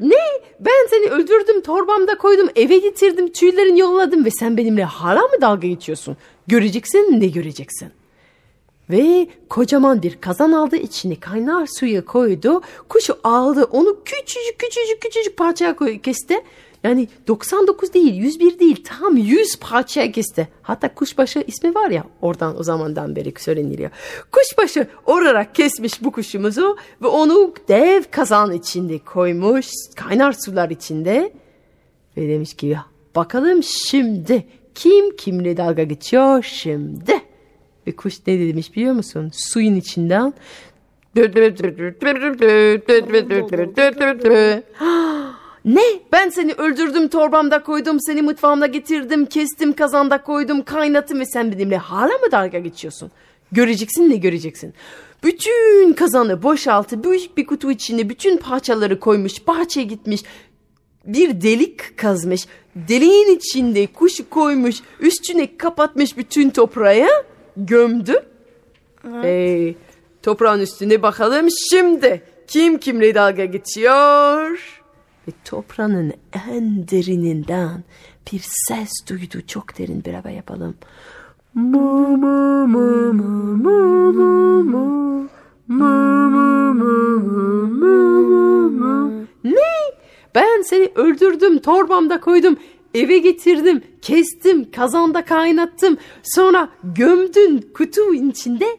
Ne? 0.00 0.16
Ben 0.60 0.86
seni 0.90 1.10
öldürdüm, 1.10 1.60
torbamda 1.60 2.18
koydum, 2.18 2.48
eve 2.56 2.78
getirdim, 2.78 3.32
tüylerini 3.32 3.80
yolladım 3.80 4.24
ve 4.24 4.30
sen 4.30 4.56
benimle 4.56 4.84
hala 4.84 5.20
mı 5.20 5.40
dalga 5.40 5.68
geçiyorsun? 5.68 6.16
Göreceksin, 6.46 7.20
ne 7.20 7.26
göreceksin? 7.26 7.88
Ve 8.90 9.26
kocaman 9.48 10.02
bir 10.02 10.20
kazan 10.20 10.52
aldı, 10.52 10.76
içine 10.76 11.20
kaynar 11.20 11.66
suyu 11.78 12.06
koydu. 12.06 12.60
Kuşu 12.88 13.18
aldı, 13.24 13.64
onu 13.64 13.96
küçücük 14.04 14.58
küçücük 14.58 15.02
küçücük 15.02 15.36
parçaya 15.36 15.76
koy, 15.76 15.98
kesti. 15.98 16.42
Yani 16.84 17.08
99 17.28 17.94
değil, 17.94 18.14
101 18.14 18.58
değil, 18.58 18.84
tam 18.84 19.16
100 19.16 19.56
parçaya 19.60 20.12
kesti. 20.12 20.48
Hatta 20.62 20.94
kuşbaşı 20.94 21.44
ismi 21.46 21.74
var 21.74 21.90
ya, 21.90 22.04
oradan 22.22 22.60
o 22.60 22.62
zamandan 22.62 23.16
beri 23.16 23.32
söyleniliyor. 23.38 23.90
Kuşbaşı 24.32 24.86
olarak 25.06 25.54
kesmiş 25.54 26.04
bu 26.04 26.12
kuşumuzu 26.12 26.76
ve 27.02 27.06
onu 27.06 27.54
dev 27.68 28.02
kazan 28.10 28.52
içinde 28.52 28.98
koymuş, 28.98 29.66
kaynar 29.96 30.32
sular 30.32 30.70
içinde. 30.70 31.32
Ve 32.16 32.28
demiş 32.28 32.54
ki 32.54 32.76
bakalım 33.16 33.62
şimdi 33.62 34.46
kim 34.74 35.16
kimle 35.16 35.56
dalga 35.56 35.82
geçiyor 35.82 36.42
şimdi? 36.42 37.33
Ve 37.86 37.92
kuş 37.92 38.14
ne 38.26 38.38
demiş 38.38 38.76
biliyor 38.76 38.94
musun? 38.94 39.30
Suyun 39.34 39.76
içinden 39.76 40.34
ne? 45.64 45.82
Ben 46.12 46.28
seni 46.28 46.52
öldürdüm, 46.52 47.08
torbamda 47.08 47.62
koydum, 47.62 48.00
seni 48.00 48.22
mutfağımda 48.22 48.66
getirdim, 48.66 49.26
kestim, 49.26 49.72
kazanda 49.72 50.22
koydum, 50.22 50.62
kaynattım 50.62 51.20
ve 51.20 51.26
sen 51.26 51.52
benimle 51.52 51.76
hala 51.76 52.12
mı 52.12 52.32
dalga 52.32 52.58
geçiyorsun? 52.58 53.10
Göreceksin 53.52 54.10
ne 54.10 54.16
göreceksin? 54.16 54.74
Bütün 55.22 55.92
kazanı 55.92 56.42
boşaltı, 56.42 57.04
büyük 57.04 57.36
bir 57.36 57.46
kutu 57.46 57.70
içinde 57.70 58.08
bütün 58.08 58.36
parçaları 58.36 59.00
koymuş, 59.00 59.46
bahçeye 59.46 59.86
gitmiş, 59.86 60.22
bir 61.06 61.42
delik 61.42 61.98
kazmış, 61.98 62.46
deliğin 62.74 63.36
içinde 63.36 63.86
kuşu 63.86 64.30
koymuş, 64.30 64.76
üstüne 65.00 65.56
kapatmış 65.56 66.16
bütün 66.16 66.50
toprağı, 66.50 67.08
gömdü. 67.56 68.14
Ee, 69.24 69.74
toprağın 70.22 70.60
üstüne 70.60 71.02
bakalım 71.02 71.48
şimdi 71.70 72.22
kim 72.46 72.78
kimle 72.78 73.14
dalga 73.14 73.44
geçiyor? 73.44 74.80
Ve 75.28 75.32
toprağın 75.44 76.12
en 76.50 76.88
derininden 76.88 77.84
bir 78.32 78.40
ses 78.68 78.90
duydu. 79.08 79.46
Çok 79.46 79.78
derin 79.78 80.04
beraber 80.04 80.30
yapalım. 80.30 80.74
Mu, 81.54 82.16
mu, 82.16 82.66
mu, 82.66 83.12
mu, 83.12 83.54
mu, 83.54 84.12
mu, 84.12 84.64
mu. 84.64 85.28
Mu, 85.68 85.84
mu, 86.30 86.74
mu, 86.74 87.18
mu, 87.18 88.08
mu, 88.20 88.70
mu. 88.70 89.26
Ne? 89.44 89.74
Ben 90.34 90.62
seni 90.62 90.92
öldürdüm, 90.94 91.58
torbamda 91.58 92.20
koydum, 92.20 92.56
eve 92.94 93.18
getirdim, 93.18 93.82
kestim, 94.02 94.70
kazanda 94.70 95.24
kaynattım. 95.24 95.96
Sonra 96.22 96.72
gömdün 96.84 97.70
kutu 97.74 98.14
içinde 98.14 98.78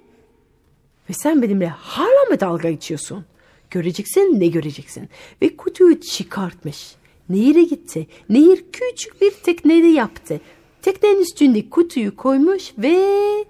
ve 1.10 1.14
sen 1.14 1.42
benimle 1.42 1.68
hala 1.68 2.26
mı 2.30 2.40
dalga 2.40 2.72
geçiyorsun? 2.72 3.26
Göreceksin 3.70 4.40
ne 4.40 4.48
göreceksin? 4.48 5.10
Ve 5.42 5.58
kutuyu 5.58 6.00
çıkartmış. 6.00 6.96
Nehire 7.30 7.64
gitti. 7.64 8.08
Nehir 8.30 8.66
küçük 8.74 9.22
bir 9.22 9.32
tekneyi 9.32 9.94
yaptı. 9.94 10.42
Teknenin 10.82 11.22
üstünde 11.22 11.70
kutuyu 11.70 12.16
koymuş 12.16 12.74
ve 12.78 13.46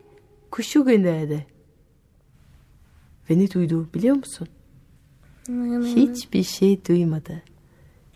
kuşu 0.51 0.85
gönderdi. 0.85 1.47
Ve 3.29 3.39
ne 3.39 3.51
duydu 3.51 3.89
biliyor 3.93 4.15
musun? 4.15 4.47
Hiçbir 5.95 6.43
şey 6.43 6.85
duymadı. 6.85 7.41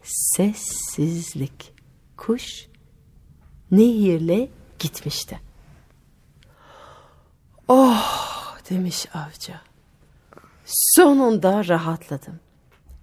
Sessizlik. 0.03 1.78
Kuş 2.19 2.67
nehirle 3.71 4.49
gitmişti. 4.79 5.39
Oh 7.67 8.57
demiş 8.69 9.07
avcı. 9.13 9.53
Sonunda 10.65 11.67
rahatladım. 11.67 12.39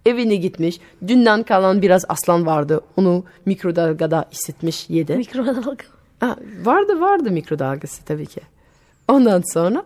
Evine 0.05 0.35
gitmiş. 0.35 0.79
Dünden 1.07 1.43
kalan 1.43 1.81
biraz 1.81 2.05
aslan 2.09 2.45
vardı. 2.45 2.81
Onu 2.97 3.23
mikrodalgada 3.45 4.25
hissetmiş 4.31 4.89
yedi. 4.89 5.17
Mikrodalga. 5.17 5.85
Ha, 6.19 6.35
vardı 6.63 7.01
vardı 7.01 7.31
mikrodalgası 7.31 8.05
tabii 8.05 8.25
ki. 8.25 8.41
Ondan 9.07 9.43
sonra 9.53 9.85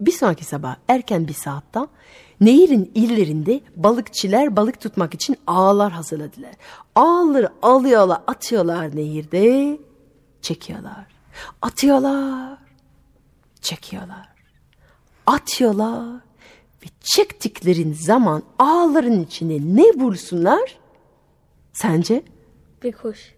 bir 0.00 0.12
sonraki 0.12 0.44
sabah 0.44 0.76
erken 0.88 1.28
bir 1.28 1.34
saatte 1.34 1.80
nehirin 2.40 2.90
illerinde 2.94 3.60
balıkçılar 3.76 4.56
balık 4.56 4.80
tutmak 4.80 5.14
için 5.14 5.36
ağlar 5.46 5.92
hazırladılar. 5.92 6.52
Ağları 6.94 7.48
alıyorlar 7.62 8.20
atıyorlar 8.26 8.96
nehirde 8.96 9.78
çekiyorlar. 10.42 11.06
Atıyorlar 11.62 12.58
çekiyorlar. 13.60 14.28
Atıyorlar 15.26 16.20
ve 16.82 16.86
çektiklerin 17.00 17.92
zaman 17.92 18.42
ağların 18.58 19.22
içinde 19.22 19.58
ne 19.82 20.00
bulsunlar? 20.00 20.78
Sence? 21.72 22.22
Bir 22.82 22.92
kuş. 22.92 23.34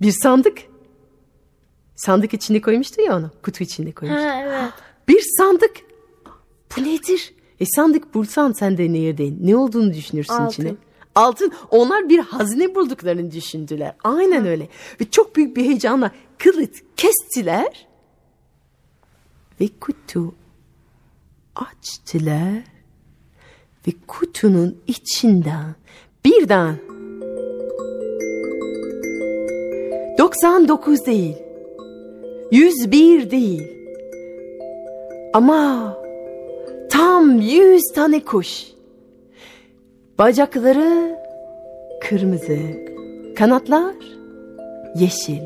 Bir 0.00 0.12
sandık. 0.22 0.58
Sandık 1.96 2.34
içinde 2.34 2.60
koymuştu 2.60 3.00
ya 3.00 3.16
onu. 3.16 3.30
Kutu 3.42 3.64
içinde 3.64 3.92
koymuştu. 3.92 4.28
Ha 4.28 4.40
evet. 4.40 4.72
Bir 5.08 5.24
sandık. 5.38 5.87
Bu 6.76 6.82
nedir? 6.82 7.34
E 7.60 7.64
sandık 7.66 8.14
bulsan 8.14 8.52
sen 8.52 8.78
de 8.78 8.92
nerede? 8.92 9.32
Ne 9.40 9.56
olduğunu 9.56 9.94
düşünürsün 9.94 10.34
Altın. 10.34 10.62
içine. 10.62 10.74
Altın. 11.14 11.52
Onlar 11.70 12.08
bir 12.08 12.18
hazine 12.18 12.74
bulduklarını 12.74 13.30
düşündüler. 13.30 13.94
Aynen 14.04 14.46
öyle. 14.46 14.68
Ve 15.00 15.10
çok 15.10 15.36
büyük 15.36 15.56
bir 15.56 15.64
heyecanla 15.64 16.10
kılıç 16.38 16.82
kestiler. 16.96 17.86
Ve 19.60 19.68
kutu 19.80 20.34
açtılar. 21.56 22.62
Ve 23.86 23.92
kutunun 24.06 24.78
içinden 24.86 25.74
birden 26.24 26.76
99 30.18 31.06
değil. 31.06 31.36
101 32.52 33.30
değil. 33.30 33.62
Ama 35.32 35.97
tam 36.90 37.40
100 37.40 37.82
tane 37.94 38.24
kuş. 38.24 38.64
Bacakları 40.18 41.18
kırmızı, 42.00 42.58
kanatlar 43.36 43.94
yeşil. 44.96 45.42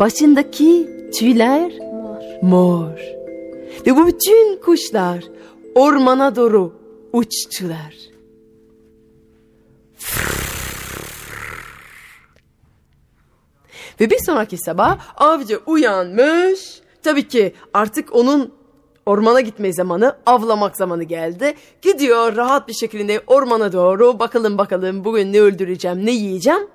Başındaki 0.00 0.90
tüyler 1.18 1.72
Mor. 1.78 2.22
mor. 2.42 2.98
Ve 3.86 3.96
bu 3.96 4.06
bütün 4.06 4.60
kuşlar 4.60 5.24
ormana 5.74 6.36
doğru 6.36 6.72
uçtular. 7.12 7.94
Ve 14.00 14.10
bir 14.10 14.18
sonraki 14.26 14.58
sabah 14.58 14.98
avcı 15.16 15.60
uyanmış. 15.66 16.80
Tabii 17.02 17.28
ki 17.28 17.54
artık 17.74 18.14
onun 18.14 18.52
ormana 19.06 19.40
gitme 19.40 19.72
zamanı, 19.72 20.16
avlamak 20.26 20.76
zamanı 20.76 21.04
geldi. 21.04 21.54
Gidiyor 21.82 22.36
rahat 22.36 22.68
bir 22.68 22.72
şekilde 22.74 23.20
ormana 23.26 23.72
doğru. 23.72 24.18
Bakalım 24.18 24.58
bakalım 24.58 25.04
bugün 25.04 25.32
ne 25.32 25.40
öldüreceğim, 25.40 26.06
ne 26.06 26.10
yiyeceğim. 26.10 26.68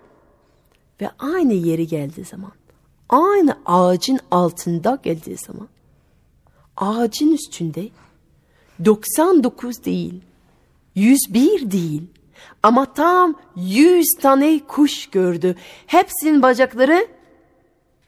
Ve 1.02 1.10
aynı 1.20 1.54
yeri 1.54 1.88
geldiği 1.88 2.26
zaman, 2.26 2.52
aynı 3.10 3.58
ağacın 3.66 4.20
altında 4.32 5.00
geldiği 5.04 5.38
zaman, 5.38 5.68
ağacın 6.78 7.32
üstünde 7.34 7.90
99 8.86 9.86
değil, 9.86 10.22
101 10.96 11.72
değil 11.72 12.04
ama 12.64 12.94
tam 12.94 13.36
100 13.56 14.06
tane 14.22 14.60
kuş 14.68 15.08
gördü. 15.10 15.56
Hepsinin 15.88 16.42
bacakları 16.42 17.08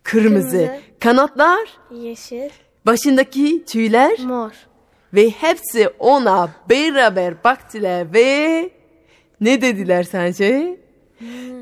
kırmızı, 0.03 0.49
Kırmızı. 0.49 0.79
kanatlar, 0.99 1.69
Yeşil. 1.91 2.49
Başındaki 2.85 3.65
tüyler 3.65 4.19
Mor. 4.19 4.51
ve 5.13 5.29
hepsi 5.29 5.87
ona 5.99 6.49
beraber 6.69 7.43
baktılar 7.43 8.13
ve 8.13 8.69
ne 9.41 9.61
dediler 9.61 10.03
sence? 10.03 10.77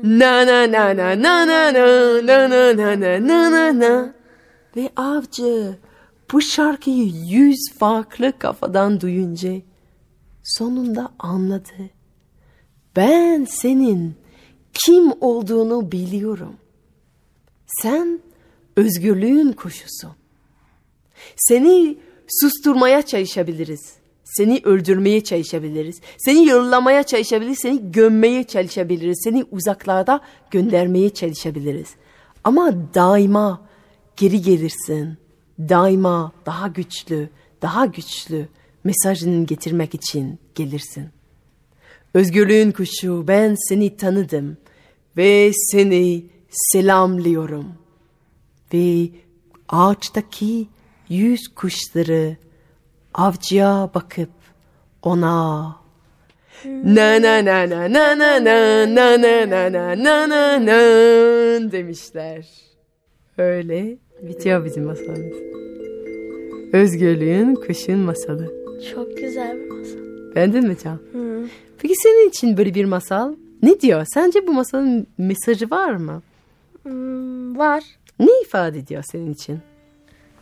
Na 0.02 0.46
na 0.46 0.72
na 0.72 0.96
na 0.96 1.22
na 1.22 1.46
na 1.46 1.72
na 1.72 2.26
na 2.26 2.48
na 2.48 2.76
na 2.76 2.96
na 3.00 3.26
na 3.26 3.50
na 3.50 3.80
na 3.80 4.14
ve 4.76 4.90
avcı 4.96 5.78
bu 6.32 6.40
şarkıyı 6.40 7.12
yüz 7.26 7.58
farklı 7.78 8.38
kafadan 8.38 9.00
duyunca 9.00 9.52
sonunda 10.42 11.12
anladı. 11.18 11.90
Ben 12.96 13.44
senin 13.44 14.14
kim 14.72 15.12
olduğunu 15.20 15.92
biliyorum. 15.92 16.56
Sen 17.66 18.20
özgürlüğün 18.76 19.52
kuşusun. 19.52 20.21
Seni 21.36 21.98
susturmaya 22.40 23.02
çalışabiliriz. 23.02 23.92
Seni 24.24 24.60
öldürmeye 24.64 25.24
çalışabiliriz. 25.24 26.00
Seni 26.18 26.48
yollamaya 26.48 27.02
çalışabiliriz. 27.02 27.58
Seni 27.62 27.92
gömmeye 27.92 28.44
çalışabiliriz. 28.44 29.20
Seni 29.24 29.44
uzaklarda 29.50 30.20
göndermeye 30.50 31.10
çalışabiliriz. 31.10 31.88
Ama 32.44 32.74
daima 32.94 33.60
geri 34.16 34.42
gelirsin. 34.42 35.16
Daima 35.58 36.32
daha 36.46 36.68
güçlü, 36.68 37.28
daha 37.62 37.86
güçlü 37.86 38.48
mesajını 38.84 39.46
getirmek 39.46 39.94
için 39.94 40.38
gelirsin. 40.54 41.08
Özgürlüğün 42.14 42.72
kuşu 42.72 43.24
ben 43.28 43.56
seni 43.68 43.96
tanıdım 43.96 44.56
ve 45.16 45.52
seni 45.54 46.24
selamlıyorum. 46.50 47.66
Ve 48.74 49.08
ağaçtaki 49.68 50.68
yüz 51.12 51.48
kuşları 51.54 52.36
avcıya 53.14 53.90
bakıp 53.94 54.30
ona 55.02 55.76
na 56.64 57.22
na 57.22 57.44
na 57.44 57.70
na 57.70 57.88
na 57.88 58.18
na 58.18 58.44
na 58.44 58.84
na 58.94 59.22
na 59.22 59.46
na 59.50 59.72
na 59.72 60.04
na 60.04 60.28
na 60.28 60.66
na 60.66 61.72
demişler. 61.72 62.46
Öyle 63.38 63.96
bitiyor 64.22 64.64
bizim 64.64 64.84
masalımız. 64.84 65.36
Özgürlüğün 66.72 67.54
kuşun 67.54 67.98
masalı. 67.98 68.52
Çok 68.94 69.16
güzel 69.16 69.56
bir 69.56 69.70
masal. 69.70 69.98
Beğendin 70.34 70.68
mi 70.68 70.76
Can? 70.84 70.98
Hı. 71.12 71.46
Peki 71.78 71.94
senin 71.96 72.28
için 72.28 72.56
böyle 72.56 72.74
bir 72.74 72.84
masal 72.84 73.34
ne 73.62 73.80
diyor? 73.80 74.06
Sence 74.14 74.46
bu 74.46 74.52
masalın 74.52 75.06
mesajı 75.18 75.70
var 75.70 75.92
mı? 75.92 76.22
Hmm, 76.82 77.58
var. 77.58 77.84
Ne 78.18 78.40
ifade 78.42 78.78
ediyor 78.78 79.02
senin 79.02 79.32
için? 79.32 79.58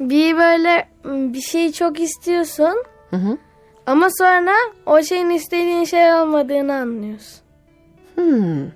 Bir 0.01 0.37
böyle 0.37 0.89
bir 1.05 1.41
şeyi 1.41 1.73
çok 1.73 2.01
istiyorsun 2.01 2.85
Hı 3.11 3.17
hı. 3.17 3.39
ama 3.87 4.09
sonra 4.19 4.53
o 4.87 5.03
şeyin 5.03 5.31
istediğin 5.31 5.85
şey 5.85 6.15
olmadığını 6.15 6.75
anlıyorsun. 6.75 7.41
Hmm. 8.15 8.71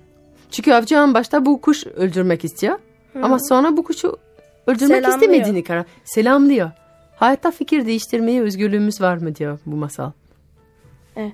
Çünkü 0.51 0.73
avcı 0.73 0.95
en 0.95 1.15
başta 1.15 1.47
bu 1.47 1.61
kuş 1.61 1.87
öldürmek 1.87 2.45
istiyor. 2.45 2.79
Ama 3.23 3.39
sonra 3.49 3.77
bu 3.77 3.85
kuşu 3.85 4.17
öldürmek 4.67 4.97
Selamlıyor. 4.97 5.15
istemediğini 5.15 5.65
karar. 5.65 5.85
Selamlıyor. 6.05 6.71
Hayatta 7.17 7.51
fikir 7.51 7.87
değiştirmeye 7.87 8.43
özgürlüğümüz 8.43 9.01
var 9.01 9.17
mı 9.17 9.35
diyor 9.35 9.59
bu 9.67 9.77
masal. 9.77 10.11
Evet. 11.17 11.33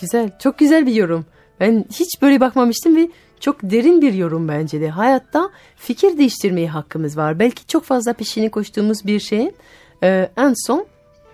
Güzel. 0.00 0.30
Çok 0.38 0.58
güzel 0.58 0.86
bir 0.86 0.94
yorum. 0.94 1.26
Ben 1.60 1.84
hiç 1.92 2.22
böyle 2.22 2.40
bakmamıştım 2.40 2.96
ve 2.96 3.08
çok 3.40 3.56
derin 3.62 4.02
bir 4.02 4.12
yorum 4.12 4.48
bence 4.48 4.80
de. 4.80 4.88
Hayatta 4.88 5.50
fikir 5.76 6.18
değiştirmeye 6.18 6.68
hakkımız 6.68 7.16
var. 7.16 7.38
Belki 7.38 7.66
çok 7.66 7.84
fazla 7.84 8.12
peşini 8.12 8.50
koştuğumuz 8.50 9.06
bir 9.06 9.20
şeyin 9.20 9.54
e, 10.02 10.30
en 10.36 10.54
son 10.66 10.86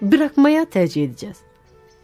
bırakmaya 0.02 0.64
tercih 0.64 1.04
edeceğiz. 1.04 1.36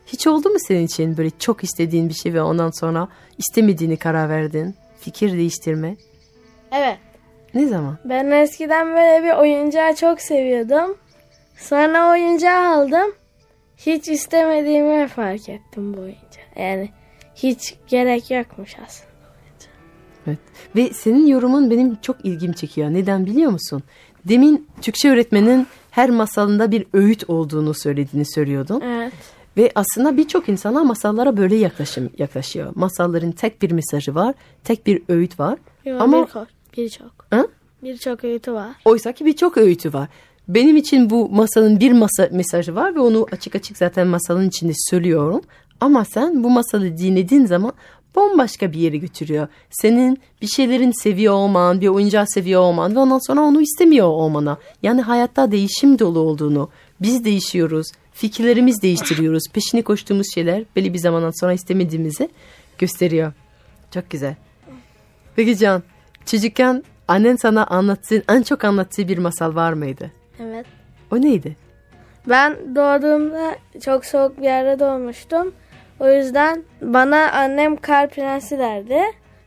Hiç 0.07 0.27
oldu 0.27 0.51
mu 0.51 0.57
senin 0.59 0.87
için 0.87 1.17
böyle 1.17 1.31
çok 1.39 1.65
istediğin 1.65 2.09
bir 2.09 2.15
şey 2.15 2.35
ve 2.35 2.43
ondan 2.43 2.71
sonra 2.71 3.09
istemediğini 3.39 3.97
karar 3.97 4.29
verdin? 4.29 4.75
Fikir 5.01 5.33
değiştirme. 5.33 5.97
Evet. 6.73 6.99
Ne 7.55 7.67
zaman? 7.67 7.99
Ben 8.05 8.31
eskiden 8.31 8.87
böyle 8.87 9.25
bir 9.25 9.41
oyuncağı 9.41 9.95
çok 9.95 10.21
seviyordum. 10.21 10.97
Sonra 11.57 12.11
oyuncağı 12.11 12.75
aldım. 12.75 13.13
Hiç 13.77 14.09
istemediğimi 14.09 15.09
fark 15.09 15.49
ettim 15.49 15.95
bu 15.95 16.01
oyuncağı. 16.01 16.19
Yani 16.57 16.91
hiç 17.35 17.75
gerek 17.89 18.31
yokmuş 18.31 18.77
aslında. 18.87 19.09
Evet. 20.29 20.39
Ve 20.77 20.93
senin 20.93 21.27
yorumun 21.27 21.71
benim 21.71 21.97
çok 22.03 22.25
ilgim 22.25 22.53
çekiyor. 22.53 22.91
Neden 22.91 23.27
biliyor 23.27 23.51
musun? 23.51 23.83
Demin 24.25 24.67
Türkçe 24.83 25.11
öğretmenin 25.11 25.67
her 25.91 26.11
masalında 26.11 26.71
bir 26.71 26.87
öğüt 26.93 27.31
olduğunu 27.31 27.75
söylediğini 27.75 28.27
söylüyordun. 28.35 28.81
Evet. 28.81 29.13
Ve 29.57 29.73
aslında 29.75 30.17
birçok 30.17 30.49
insana 30.49 30.85
masallara 30.85 31.37
böyle 31.37 31.57
yaklaşım 31.57 32.11
yaklaşıyor. 32.19 32.73
Masalların 32.75 33.33
tek 33.33 33.63
bir 33.63 33.71
mesajı 33.71 34.15
var, 34.15 34.35
tek 34.65 34.87
bir 34.87 35.03
öğüt 35.09 35.41
var. 35.41 35.59
Yo, 35.85 35.97
Ama 36.01 36.27
birçok. 36.27 36.47
Birçok. 36.77 37.29
Birçok 37.83 38.25
öğütü 38.25 38.53
var. 38.53 38.71
oysa 38.85 39.13
ki 39.13 39.25
birçok 39.27 39.57
öğütü 39.59 39.93
var. 39.93 40.09
Benim 40.49 40.77
için 40.77 41.11
bu 41.11 41.29
masalın 41.29 41.81
bir 41.81 41.93
masa 41.93 42.29
mesajı 42.33 42.75
var 42.75 42.95
ve 42.95 43.01
onu 43.01 43.27
açık 43.33 43.55
açık 43.55 43.79
zaten 43.79 44.07
masalın 44.07 44.49
içinde 44.49 44.73
söylüyorum. 44.91 45.41
Ama 45.81 46.05
sen 46.05 46.45
bu 46.45 46.51
masalı 46.51 46.99
dinlediğin 46.99 47.47
zaman 47.47 47.73
bambaşka 48.19 48.73
bir 48.73 48.79
yere 48.79 48.97
götürüyor. 48.97 49.49
Senin 49.71 50.19
bir 50.43 50.47
şeylerin 50.47 50.93
seviyor 51.03 51.35
olman, 51.35 51.81
bir 51.81 51.89
oyuncağı 51.89 52.27
seviyor 52.29 52.61
olman 52.61 52.95
ve 52.95 52.99
ondan 52.99 53.27
sonra 53.27 53.41
onu 53.41 53.61
istemiyor 53.61 54.07
olmana. 54.07 54.59
Yani 54.83 55.01
hayatta 55.01 55.53
değişim 55.53 55.99
dolu 55.99 56.19
olduğunu, 56.19 56.71
biz 57.01 57.25
değişiyoruz, 57.25 57.87
fikirlerimiz 58.13 58.83
değiştiriyoruz. 58.83 59.43
Peşini 59.53 59.83
koştuğumuz 59.83 60.27
şeyler 60.35 60.65
belli 60.77 60.95
bir 60.95 60.99
zamandan 60.99 61.41
sonra 61.41 61.53
istemediğimizi 61.53 62.29
gösteriyor. 62.79 63.33
Çok 63.95 64.11
güzel. 64.11 64.35
Peki 65.37 65.59
Can, 65.59 65.83
çocukken 66.27 66.85
annen 67.09 67.37
sana 67.37 67.67
anlattığın, 67.67 68.23
en 68.29 68.43
çok 68.43 68.65
anlattığı 68.65 69.09
bir 69.09 69.19
masal 69.19 69.55
var 69.55 69.73
mıydı? 69.73 70.13
Evet. 70.41 70.67
O 71.13 71.21
neydi? 71.21 71.57
Ben 72.29 72.57
doğduğumda 72.75 73.57
çok 73.85 74.05
soğuk 74.05 74.39
bir 74.39 74.45
yerde 74.45 74.79
doğmuştum. 74.79 75.53
O 76.01 76.09
yüzden 76.09 76.63
bana 76.83 77.31
annem 77.33 77.77
kar 77.77 78.09
prensi 78.09 78.59
derdi. 78.59 79.01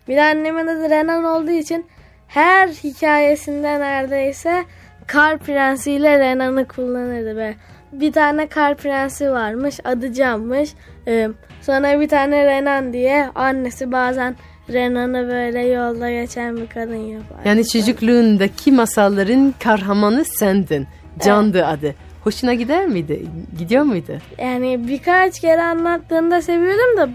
Bir 0.08 0.16
de 0.16 0.24
annemin 0.24 0.68
adı 0.68 0.90
Renan 0.90 1.24
olduğu 1.24 1.52
için 1.52 1.86
her 2.28 2.68
hikayesinde 2.68 3.80
neredeyse 3.80 4.66
kar 5.08 5.38
prensiyle 5.38 6.20
Renan'ı 6.20 6.68
kullanırdı 6.68 7.38
be. 7.38 7.56
Bir 7.92 8.12
tane 8.12 8.48
kar 8.48 8.76
prensi 8.78 9.32
varmış 9.32 9.80
adı 9.84 10.14
Can'mış. 10.14 10.70
Ee, 11.08 11.30
sonra 11.62 12.00
bir 12.00 12.10
tane 12.10 12.46
Renan 12.46 12.94
diye 12.94 13.30
annesi 13.36 13.92
bazen 13.92 14.36
Renan'ı 14.70 15.28
böyle 15.28 15.62
yolda 15.68 16.12
geçen 16.12 16.58
bir 16.58 16.68
kadın 16.68 16.96
yapar. 16.96 17.38
Yani 17.46 17.68
çocukluğundaki 17.68 18.72
masalların 18.72 19.54
kahramanı 19.64 20.26
sendin. 20.26 20.88
Can'dı 21.26 21.66
adı. 21.66 21.96
Hoşuna 22.24 22.54
gider 22.54 22.88
miydi? 22.88 23.26
Gidiyor 23.60 23.84
muydu? 23.84 24.12
Yani 24.38 24.88
birkaç 24.88 25.40
kere 25.40 25.62
anlattığında 25.62 26.42
seviyordum 26.42 26.98
da 26.98 27.10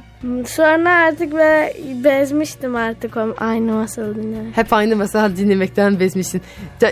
sonra 0.47 0.91
artık 0.91 1.33
böyle 1.33 1.75
bezmiştim 2.05 2.77
artık 2.77 3.17
aynı 3.39 3.73
masalı 3.73 4.17
dinlemek. 4.17 4.57
Hep 4.57 4.73
aynı 4.73 4.97
masal 4.97 5.37
dinlemekten 5.37 6.01
bezmişsin. 6.01 6.43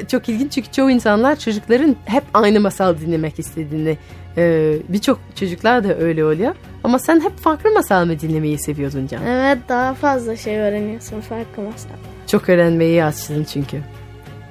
Çok 0.09 0.29
ilginç 0.29 0.53
çünkü 0.53 0.73
çoğu 0.73 0.91
insanlar 0.91 1.39
çocukların 1.39 1.97
hep 2.05 2.25
aynı 2.35 2.61
masal 2.61 2.99
dinlemek 2.99 3.39
istediğini. 3.39 3.99
Ee, 4.37 4.75
Birçok 4.89 5.19
çocuklar 5.35 5.85
da 5.85 5.99
öyle 5.99 6.25
oluyor. 6.25 6.55
Ama 6.85 6.99
sen 6.99 7.21
hep 7.21 7.37
farklı 7.39 7.71
masal 7.71 8.07
mı 8.07 8.21
dinlemeyi 8.21 8.59
seviyordun 8.59 9.07
Can? 9.07 9.27
Evet 9.27 9.59
daha 9.69 9.95
fazla 9.95 10.37
şey 10.37 10.59
öğreniyorsun 10.59 11.21
farklı 11.21 11.63
masal. 11.63 11.89
Çok 12.27 12.49
öğrenmeyi 12.49 13.05
açtın 13.05 13.45
çünkü. 13.45 13.77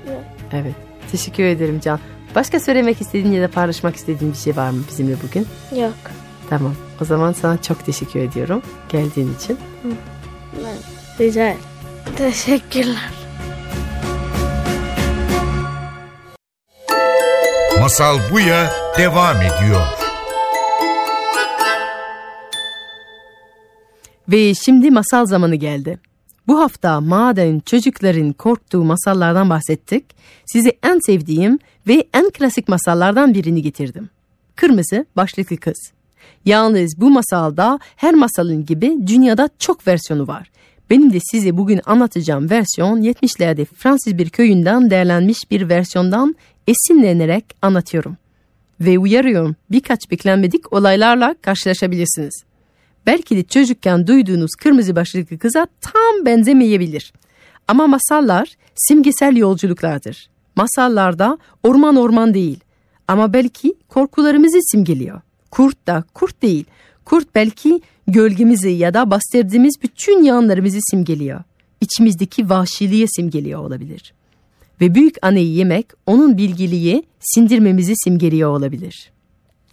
Evet. 0.07 0.23
Evet. 0.53 0.73
Teşekkür 1.11 1.43
ederim 1.43 1.79
Can. 1.83 1.99
Başka 2.35 2.59
söylemek 2.59 3.01
istediğin 3.01 3.31
ya 3.31 3.49
da 3.49 3.51
paylaşmak 3.51 3.95
istediğin 3.95 4.33
bir 4.33 4.37
şey 4.37 4.55
var 4.55 4.69
mı 4.69 4.83
bizimle 4.89 5.15
bugün? 5.23 5.47
Yok. 5.81 5.93
Tamam. 6.49 6.75
O 7.01 7.05
zaman 7.05 7.33
sana 7.33 7.61
çok 7.61 7.85
teşekkür 7.85 8.19
ediyorum 8.19 8.61
geldiğin 8.89 9.35
için. 9.35 9.57
Rica. 11.19 11.55
Teşekkürler. 12.17 13.09
Masal 17.81 18.17
Buya 18.31 18.71
devam 18.97 19.37
ediyor. 19.37 19.81
Ve 24.29 24.53
şimdi 24.53 24.91
masal 24.91 25.25
zamanı 25.25 25.55
geldi. 25.55 25.99
Bu 26.47 26.59
hafta 26.59 27.01
madem 27.01 27.59
çocukların 27.59 28.33
korktuğu 28.33 28.83
masallardan 28.83 29.49
bahsettik, 29.49 30.05
size 30.45 30.73
en 30.83 30.99
sevdiğim 31.05 31.59
ve 31.87 32.07
en 32.13 32.29
klasik 32.29 32.67
masallardan 32.67 33.33
birini 33.33 33.61
getirdim. 33.61 34.09
Kırmızı 34.55 35.05
başlıklı 35.15 35.57
kız. 35.57 35.91
Yalnız 36.45 36.93
bu 36.97 37.09
masalda 37.09 37.79
her 37.95 38.13
masalın 38.13 38.65
gibi 38.65 39.07
dünyada 39.07 39.49
çok 39.59 39.87
versiyonu 39.87 40.27
var. 40.27 40.51
Benim 40.89 41.13
de 41.13 41.19
size 41.31 41.57
bugün 41.57 41.81
anlatacağım 41.85 42.49
versiyon 42.49 43.01
70'lerde 43.01 43.65
Fransız 43.65 44.17
bir 44.17 44.29
köyünden 44.29 44.89
değerlenmiş 44.89 45.51
bir 45.51 45.69
versiyondan 45.69 46.35
esinlenerek 46.67 47.45
anlatıyorum. 47.61 48.17
Ve 48.79 48.99
uyarıyorum 48.99 49.55
birkaç 49.71 50.11
beklenmedik 50.11 50.73
olaylarla 50.73 51.35
karşılaşabilirsiniz. 51.41 52.43
Belki 53.05 53.37
de 53.37 53.43
çocukken 53.43 54.07
duyduğunuz 54.07 54.51
kırmızı 54.51 54.95
başlıklı 54.95 55.37
kıza 55.37 55.67
tam 55.81 56.25
benzemeyebilir. 56.25 57.13
Ama 57.67 57.87
masallar 57.87 58.55
simgesel 58.75 59.35
yolculuklardır. 59.35 60.29
Masallarda 60.55 61.37
orman 61.63 61.95
orman 61.95 62.33
değil 62.33 62.59
ama 63.07 63.33
belki 63.33 63.73
korkularımızı 63.89 64.57
simgeliyor. 64.71 65.21
Kurt 65.51 65.87
da 65.87 66.03
kurt 66.13 66.41
değil. 66.41 66.65
Kurt 67.05 67.35
belki 67.35 67.81
gölgemizi 68.07 68.69
ya 68.69 68.93
da 68.93 69.11
bastırdığımız 69.11 69.73
bütün 69.83 70.23
yanlarımızı 70.23 70.79
simgeliyor. 70.91 71.43
İçimizdeki 71.81 72.49
vahşiliği 72.49 73.07
simgeliyor 73.15 73.59
olabilir. 73.59 74.13
Ve 74.81 74.95
büyük 74.95 75.15
anneyi 75.21 75.55
yemek 75.55 75.87
onun 76.05 76.37
bilgiliği 76.37 77.03
sindirmemizi 77.19 77.93
simgeliyor 78.03 78.49
olabilir. 78.49 79.11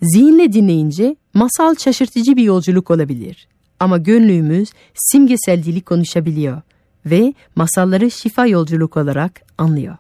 Zihinle 0.03 0.53
dinleyince 0.53 1.16
masal 1.35 1.75
şaşırtıcı 1.75 2.37
bir 2.37 2.43
yolculuk 2.43 2.90
olabilir. 2.90 3.49
Ama 3.81 3.99
gönlümüz 3.99 4.69
simgesel 4.95 5.64
dili 5.64 5.81
konuşabiliyor 5.81 6.62
ve 7.07 7.35
masalları 7.57 8.11
şifa 8.11 8.47
yolculuk 8.47 8.97
olarak 8.97 9.43
anlıyor. 9.59 9.97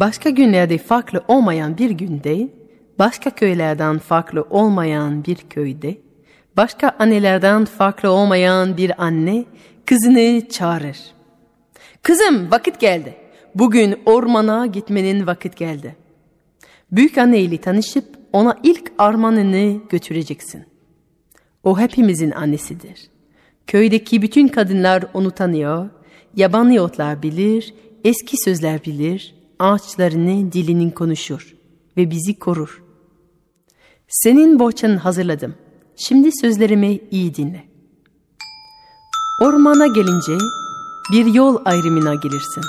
Başka 0.00 0.30
günlerde 0.30 0.78
farklı 0.78 1.22
olmayan 1.28 1.78
bir 1.78 1.90
günde, 1.90 2.48
başka 2.98 3.30
köylerden 3.30 3.98
farklı 3.98 4.42
olmayan 4.50 5.24
bir 5.24 5.36
köyde, 5.36 5.96
başka 6.56 6.96
annelerden 6.98 7.64
farklı 7.64 8.10
olmayan 8.10 8.76
bir 8.76 9.04
anne 9.04 9.44
kızını 9.86 10.48
çağırır. 10.48 10.98
Kızım 12.02 12.50
vakit 12.50 12.80
geldi. 12.80 13.14
Bugün 13.54 13.98
ormana 14.06 14.66
gitmenin 14.66 15.26
vakit 15.26 15.56
geldi. 15.56 15.96
Büyük 16.92 17.18
anne 17.18 17.40
ile 17.40 17.58
tanışıp 17.58 18.04
ona 18.32 18.58
ilk 18.62 18.92
armağanını 18.98 19.80
götüreceksin. 19.88 20.64
O 21.64 21.78
hepimizin 21.78 22.30
annesidir. 22.30 23.10
Köydeki 23.66 24.22
bütün 24.22 24.48
kadınlar 24.48 25.04
onu 25.14 25.30
tanıyor, 25.30 25.88
yabani 26.36 26.80
otlar 26.80 27.22
bilir, 27.22 27.74
eski 28.04 28.36
sözler 28.44 28.84
bilir, 28.84 29.34
ağaçlarını 29.58 30.52
dilinin 30.52 30.90
konuşur 30.90 31.56
ve 31.96 32.10
bizi 32.10 32.38
korur. 32.38 32.82
Senin 34.08 34.58
bohçanı 34.58 34.96
hazırladım. 34.96 35.54
Şimdi 35.96 36.30
sözlerimi 36.40 37.00
iyi 37.10 37.34
dinle. 37.34 37.68
Ormana 39.40 39.86
gelince 39.86 40.38
bir 41.12 41.26
yol 41.26 41.58
ayrımına 41.64 42.14
gelirsin. 42.14 42.64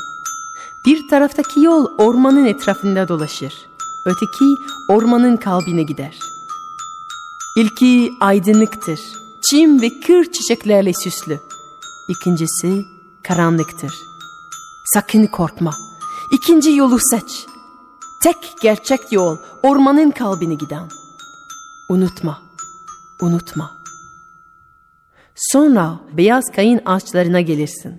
Bir 0.85 1.07
taraftaki 1.09 1.59
yol 1.59 1.85
ormanın 1.97 2.45
etrafında 2.45 3.07
dolaşır. 3.07 3.53
Öteki 4.05 4.45
ormanın 4.89 5.37
kalbine 5.37 5.83
gider. 5.83 6.19
İlki 7.57 8.11
aydınlıktır. 8.19 8.99
Çim 9.49 9.81
ve 9.81 9.89
kır 10.07 10.31
çiçeklerle 10.31 10.93
süslü. 10.93 11.39
İkincisi 12.09 12.85
karanlıktır. 13.23 13.93
Sakın 14.93 15.25
korkma. 15.25 15.73
İkinci 16.33 16.71
yolu 16.71 16.99
seç. 17.11 17.45
Tek 18.23 18.55
gerçek 18.61 19.11
yol 19.11 19.37
ormanın 19.63 20.11
kalbine 20.11 20.53
giden. 20.53 20.89
Unutma, 21.89 22.46
unutma. 23.21 23.72
Sonra 25.36 25.99
beyaz 26.18 26.43
kayın 26.55 26.82
ağaçlarına 26.86 27.41
gelirsin. 27.41 27.93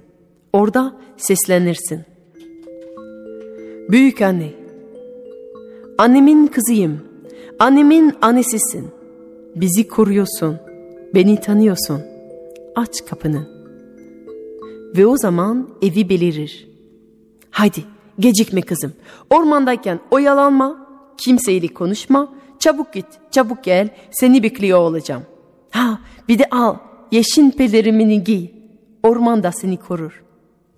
Orada 0.52 0.96
seslenirsin. 1.16 2.04
Büyük 3.90 4.22
anne, 4.22 4.52
annemin 5.98 6.46
kızıyım, 6.46 7.00
annemin 7.58 8.12
annesisin. 8.22 8.88
Bizi 9.56 9.88
koruyorsun, 9.88 10.56
beni 11.14 11.40
tanıyorsun. 11.40 12.02
Aç 12.76 13.06
kapını. 13.06 13.48
Ve 14.96 15.06
o 15.06 15.16
zaman 15.16 15.68
evi 15.82 16.08
belirir. 16.08 16.68
Haydi 17.50 17.84
gecikme 18.18 18.62
kızım. 18.62 18.92
Ormandayken 19.30 20.00
oyalanma, 20.10 20.88
kimseyle 21.16 21.68
konuşma. 21.68 22.32
Çabuk 22.58 22.92
git, 22.92 23.06
çabuk 23.30 23.64
gel. 23.64 23.88
Seni 24.10 24.42
bekliyor 24.42 24.78
olacağım. 24.78 25.22
Ha, 25.70 25.98
bir 26.28 26.38
de 26.38 26.46
al. 26.50 26.76
Yeşil 27.12 27.52
pelerimini 27.52 28.24
giy. 28.24 28.50
Ormanda 29.02 29.52
seni 29.52 29.76
korur. 29.76 30.22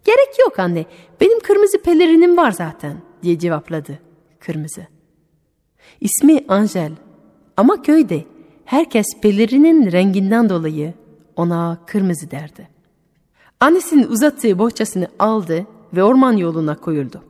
Gerek 0.05 0.39
yok 0.39 0.59
anne. 0.59 0.87
Benim 1.20 1.41
kırmızı 1.41 1.83
pelerinim 1.83 2.37
var 2.37 2.53
zaten 2.53 2.97
diye 3.22 3.39
cevapladı 3.39 3.99
kırmızı. 4.41 4.87
İsmi 6.01 6.45
Angel 6.49 6.93
ama 7.57 7.83
köyde 7.83 8.24
herkes 8.64 9.07
pelerinin 9.22 9.93
renginden 9.93 10.49
dolayı 10.49 10.95
ona 11.37 11.78
kırmızı 11.87 12.31
derdi. 12.31 12.68
Annesinin 13.61 14.09
uzattığı 14.09 14.59
bohçasını 14.59 15.09
aldı 15.18 15.66
ve 15.93 16.03
orman 16.03 16.33
yoluna 16.33 16.76
koyuldu. 16.76 17.22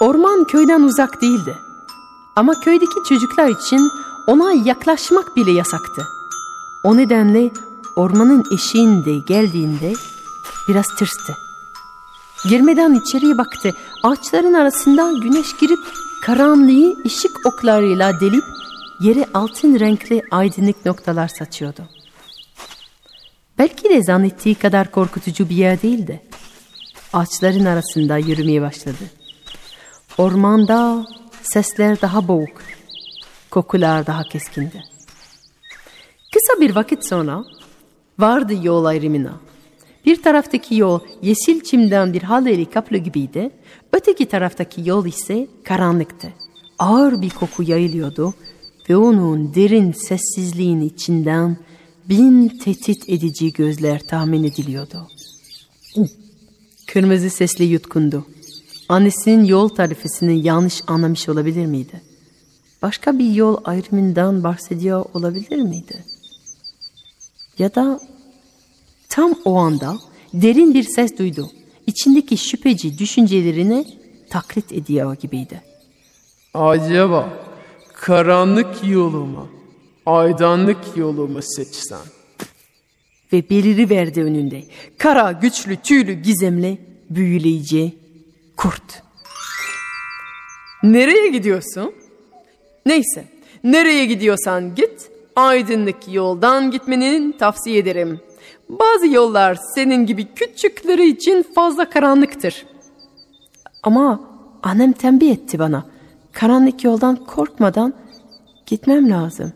Orman 0.00 0.44
köyden 0.44 0.82
uzak 0.82 1.22
değildi. 1.22 1.54
Ama 2.38 2.60
köydeki 2.60 3.04
çocuklar 3.08 3.48
için 3.48 3.90
ona 4.26 4.52
yaklaşmak 4.52 5.36
bile 5.36 5.50
yasaktı. 5.50 6.02
O 6.84 6.96
nedenle 6.96 7.50
ormanın 7.96 8.44
eşiğinde 8.52 9.18
geldiğinde 9.18 9.92
biraz 10.68 10.86
tırstı. 10.86 11.34
Girmeden 12.48 12.94
içeriye 12.94 13.38
baktı. 13.38 13.70
Ağaçların 14.02 14.54
arasında 14.54 15.12
güneş 15.22 15.56
girip 15.60 15.78
karanlığı 16.22 16.96
ışık 17.06 17.46
oklarıyla 17.46 18.20
delip 18.20 18.44
yere 19.00 19.24
altın 19.34 19.80
renkli 19.80 20.22
aydınlık 20.30 20.86
noktalar 20.86 21.28
saçıyordu. 21.28 21.82
Belki 23.58 23.88
de 23.88 24.02
zannettiği 24.02 24.54
kadar 24.54 24.90
korkutucu 24.90 25.48
bir 25.48 25.56
yer 25.56 25.82
değildi. 25.82 26.22
Ağaçların 27.12 27.64
arasında 27.64 28.16
yürümeye 28.16 28.62
başladı. 28.62 29.04
Ormanda 30.18 31.06
sesler 31.42 32.00
daha 32.00 32.28
boğuk, 32.28 32.62
kokular 33.50 34.06
daha 34.06 34.22
keskindi. 34.22 34.82
Kısa 36.32 36.60
bir 36.60 36.74
vakit 36.74 37.06
sonra 37.06 37.44
vardı 38.18 38.54
yol 38.62 38.84
ayrımına. 38.84 39.40
Bir 40.06 40.22
taraftaki 40.22 40.74
yol 40.74 41.00
yeşil 41.22 41.60
çimden 41.60 42.12
bir 42.12 42.22
haleli 42.22 42.70
kaplı 42.70 42.96
gibiydi. 42.96 43.50
Öteki 43.92 44.26
taraftaki 44.26 44.88
yol 44.88 45.06
ise 45.06 45.46
karanlıktı. 45.64 46.32
Ağır 46.78 47.22
bir 47.22 47.30
koku 47.30 47.62
yayılıyordu 47.62 48.34
ve 48.90 48.96
onun 48.96 49.54
derin 49.54 49.92
sessizliğin 49.92 50.80
içinden 50.80 51.56
bin 52.08 52.48
tehdit 52.48 53.08
edici 53.08 53.52
gözler 53.52 54.00
tahmin 54.06 54.44
ediliyordu. 54.44 55.08
Kırmızı 56.86 57.30
sesli 57.30 57.64
yutkundu. 57.64 58.26
Annesinin 58.88 59.44
yol 59.44 59.68
tarifesini 59.68 60.46
yanlış 60.46 60.82
anlamış 60.86 61.28
olabilir 61.28 61.66
miydi? 61.66 62.02
Başka 62.82 63.18
bir 63.18 63.30
yol 63.30 63.56
ayrımından 63.64 64.44
bahsediyor 64.44 65.04
olabilir 65.14 65.62
miydi? 65.62 66.04
Ya 67.58 67.74
da 67.74 68.00
tam 69.08 69.34
o 69.44 69.54
anda 69.56 69.96
derin 70.34 70.74
bir 70.74 70.82
ses 70.82 71.18
duydu. 71.18 71.50
İçindeki 71.86 72.36
şüpheci 72.36 72.98
düşüncelerini 72.98 73.86
taklit 74.30 74.72
ediyor 74.72 75.16
gibiydi. 75.16 75.62
Acaba 76.54 77.32
karanlık 77.94 78.88
yolu 78.88 79.26
mu, 79.26 79.48
aydınlık 80.06 80.96
yolu 80.96 81.28
mu 81.28 81.42
seçsem? 81.42 81.98
Ve 83.32 83.50
beliri 83.50 83.90
verdi 83.90 84.22
önünde. 84.22 84.64
Kara, 84.98 85.32
güçlü, 85.32 85.76
tüylü, 85.76 86.12
gizemli, 86.12 86.78
büyüleyici, 87.10 87.97
kurt. 88.58 89.02
Nereye 90.82 91.28
gidiyorsun? 91.28 91.94
Neyse, 92.86 93.24
nereye 93.64 94.06
gidiyorsan 94.06 94.74
git, 94.74 95.10
aydınlık 95.36 95.96
yoldan 96.08 96.70
gitmeni 96.70 97.36
tavsiye 97.38 97.78
ederim. 97.78 98.20
Bazı 98.68 99.06
yollar 99.08 99.58
senin 99.74 100.06
gibi 100.06 100.34
küçükleri 100.34 101.08
için 101.08 101.42
fazla 101.54 101.90
karanlıktır. 101.90 102.66
Ama 103.82 104.20
annem 104.62 104.92
tembih 104.92 105.32
etti 105.32 105.58
bana. 105.58 105.84
Karanlık 106.32 106.84
yoldan 106.84 107.16
korkmadan 107.16 107.94
gitmem 108.66 109.10
lazım. 109.10 109.52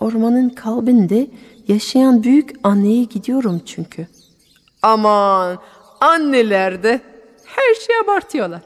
Ormanın 0.00 0.48
kalbinde 0.48 1.26
yaşayan 1.68 2.22
büyük 2.22 2.50
anneye 2.62 3.04
gidiyorum 3.04 3.60
çünkü. 3.66 4.06
Aman 4.82 5.58
anneler 6.00 6.82
de 6.82 7.00
her 7.56 7.74
şeyi 7.74 7.98
abartıyorlar. 8.04 8.60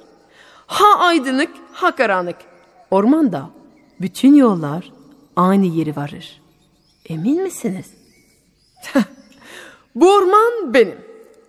Ha 0.66 0.98
aydınlık 0.98 1.50
ha 1.72 1.94
karanlık. 1.94 2.36
Ormanda 2.90 3.50
bütün 4.00 4.34
yollar 4.34 4.92
aynı 5.36 5.66
yeri 5.66 5.96
varır. 5.96 6.42
Emin 7.08 7.42
misiniz? 7.42 7.86
Bu 9.94 10.14
orman 10.14 10.74
benim. 10.74 10.98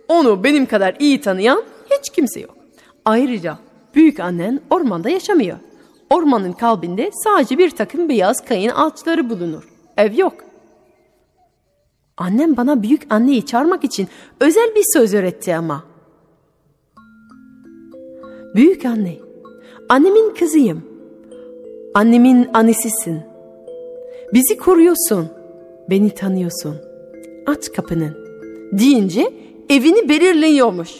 Onu 0.08 0.44
benim 0.44 0.66
kadar 0.66 0.96
iyi 0.98 1.20
tanıyan 1.20 1.64
hiç 1.90 2.10
kimse 2.10 2.40
yok. 2.40 2.56
Ayrıca 3.04 3.58
büyük 3.94 4.20
annen 4.20 4.60
ormanda 4.70 5.10
yaşamıyor. 5.10 5.58
Ormanın 6.10 6.52
kalbinde 6.52 7.10
sadece 7.24 7.58
bir 7.58 7.70
takım 7.70 8.08
beyaz 8.08 8.44
kayın 8.44 8.70
ağaçları 8.70 9.30
bulunur. 9.30 9.68
Ev 9.96 10.18
yok. 10.18 10.34
Annem 12.16 12.56
bana 12.56 12.82
büyük 12.82 13.06
anneyi 13.10 13.46
çağırmak 13.46 13.84
için 13.84 14.08
özel 14.40 14.74
bir 14.74 14.84
söz 14.92 15.14
öğretti 15.14 15.56
ama. 15.56 15.93
Büyük 18.54 18.84
anne, 18.84 19.16
annemin 19.88 20.34
kızıyım. 20.34 20.82
Annemin 21.94 22.48
annesisin. 22.54 23.20
Bizi 24.32 24.56
koruyorsun. 24.56 25.28
Beni 25.90 26.10
tanıyorsun. 26.10 26.76
Aç 27.46 27.72
kapını. 27.72 28.14
Deyince 28.72 29.32
evini 29.68 30.08
belirliyormuş. 30.08 30.90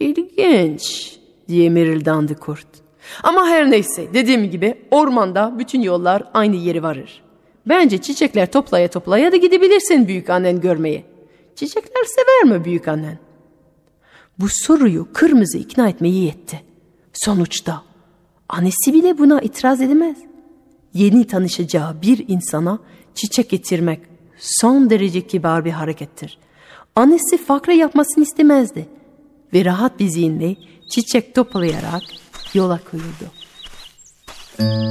İlginç 0.00 1.16
diye 1.48 1.70
mırıldandı 1.70 2.34
kurt. 2.34 2.66
Ama 3.22 3.46
her 3.46 3.70
neyse 3.70 4.06
dediğim 4.14 4.50
gibi 4.50 4.74
ormanda 4.90 5.54
bütün 5.58 5.80
yollar 5.80 6.22
aynı 6.34 6.56
yeri 6.56 6.82
varır. 6.82 7.22
Bence 7.66 7.98
çiçekler 7.98 8.52
toplaya 8.52 8.88
toplaya 8.88 9.32
da 9.32 9.36
gidebilirsin 9.36 10.08
büyük 10.08 10.30
annen 10.30 10.60
görmeye. 10.60 11.04
Çiçekler 11.54 12.04
sever 12.04 12.58
mi 12.58 12.64
büyük 12.64 12.88
annen? 12.88 13.23
Bu 14.40 14.46
soruyu 14.48 15.08
kırmızı 15.12 15.58
ikna 15.58 15.88
etmeyi 15.88 16.24
yetti. 16.24 16.62
Sonuçta 17.12 17.82
annesi 18.48 18.92
bile 18.92 19.18
buna 19.18 19.40
itiraz 19.40 19.80
edemez. 19.80 20.16
Yeni 20.94 21.26
tanışacağı 21.26 22.02
bir 22.02 22.24
insana 22.28 22.78
çiçek 23.14 23.50
getirmek 23.50 24.00
son 24.38 24.90
derece 24.90 25.26
kibar 25.26 25.64
bir 25.64 25.70
harekettir. 25.70 26.38
Annesi 26.96 27.44
fakra 27.44 27.72
yapmasını 27.72 28.24
istemezdi 28.24 28.88
ve 29.54 29.64
rahat 29.64 30.00
bir 30.00 30.08
zihinle 30.08 30.56
çiçek 30.90 31.34
toplayarak 31.34 32.02
yola 32.54 32.80
koyuldu. 32.90 33.30
Kurt 34.58 34.83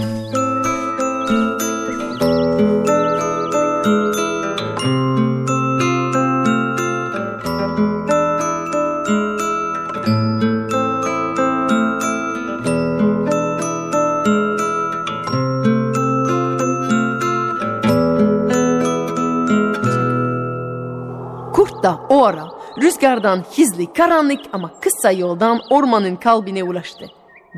rüzgardan 22.82 23.43
hizli, 23.57 23.93
karanlık 23.93 24.39
ama 24.53 24.80
kısa 24.80 25.11
yoldan 25.11 25.61
ormanın 25.69 26.15
kalbine 26.15 26.63
ulaştı. 26.63 27.05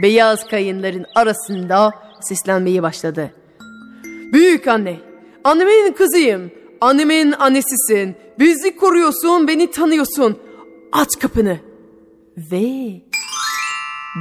Beyaz 0.01 0.47
kayınların 0.47 1.05
arasında 1.16 1.91
seslenmeye 2.22 2.84
başladı. 2.84 3.32
Büyük 4.34 4.68
anne, 4.68 4.99
annemin 5.43 5.93
kızıyım, 5.93 6.51
annemin 6.82 7.32
annesisin, 7.32 8.16
bizi 8.39 8.78
koruyorsun, 8.78 9.47
beni 9.47 9.72
tanıyorsun. 9.72 10.39
Aç 10.91 11.20
kapını. 11.20 11.59
Ve 12.38 13.01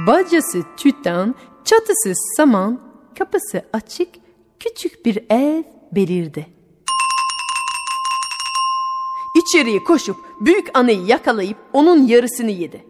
bacası 0.07 0.63
tüten, 0.77 1.35
çatısı 1.65 2.13
saman, 2.37 2.81
kapısı 3.17 3.65
açık, 3.73 4.09
küçük 4.59 5.05
bir 5.05 5.25
ev 5.29 5.63
belirdi. 5.91 6.47
İçeriye 9.35 9.83
koşup 9.83 10.17
büyük 10.41 10.77
anayı 10.77 11.05
yakalayıp 11.05 11.57
onun 11.73 12.07
yarısını 12.07 12.51
yedi. 12.51 12.85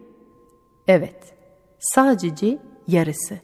Evet, 0.88 1.34
sadece 1.78 2.58
yarısı. 2.88 3.38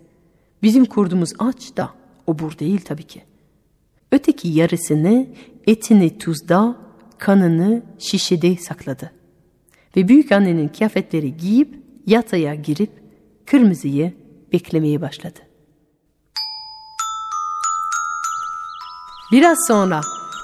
Bizim 0.63 0.85
kurdumuz 0.85 1.31
aç 1.39 1.77
da 1.77 1.91
obur 2.27 2.59
değil 2.59 2.81
tabii 2.85 3.03
ki. 3.03 3.23
Öteki 4.13 4.49
yarısını 4.49 5.27
etini 5.67 6.19
tuzda, 6.19 6.77
kanını 7.19 7.83
şişede 7.99 8.57
sakladı. 8.57 9.13
Ve 9.97 10.09
büyük 10.09 10.33
annenin 10.33 10.69
kıyafetleri 10.69 11.37
giyip 11.37 11.79
yataya 12.07 12.55
girip 12.55 12.91
kırmızıyı 13.47 14.13
beklemeye 14.53 15.01
başladı. 15.01 15.41
Biraz 19.33 19.59
sonra 19.69 20.01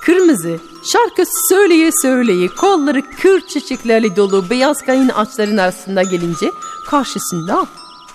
kırmızı 0.08 0.58
şarkı 0.84 1.22
söyleye 1.48 1.90
söyleye 2.02 2.48
kolları 2.48 3.02
kır 3.22 3.40
çiçeklerle 3.46 4.16
dolu 4.16 4.50
beyaz 4.50 4.82
kayın 4.82 5.08
ağaçların 5.08 5.56
arasında 5.56 6.02
gelince 6.02 6.46
karşısında 6.86 7.66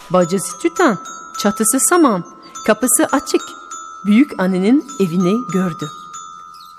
bacası 0.10 0.58
tüten, 0.62 0.98
çatısı 1.40 1.80
saman, 1.80 2.24
Kapısı 2.68 3.06
açık. 3.12 3.42
Büyük 4.06 4.40
annenin 4.40 4.84
evini 5.00 5.34
gördü. 5.54 5.90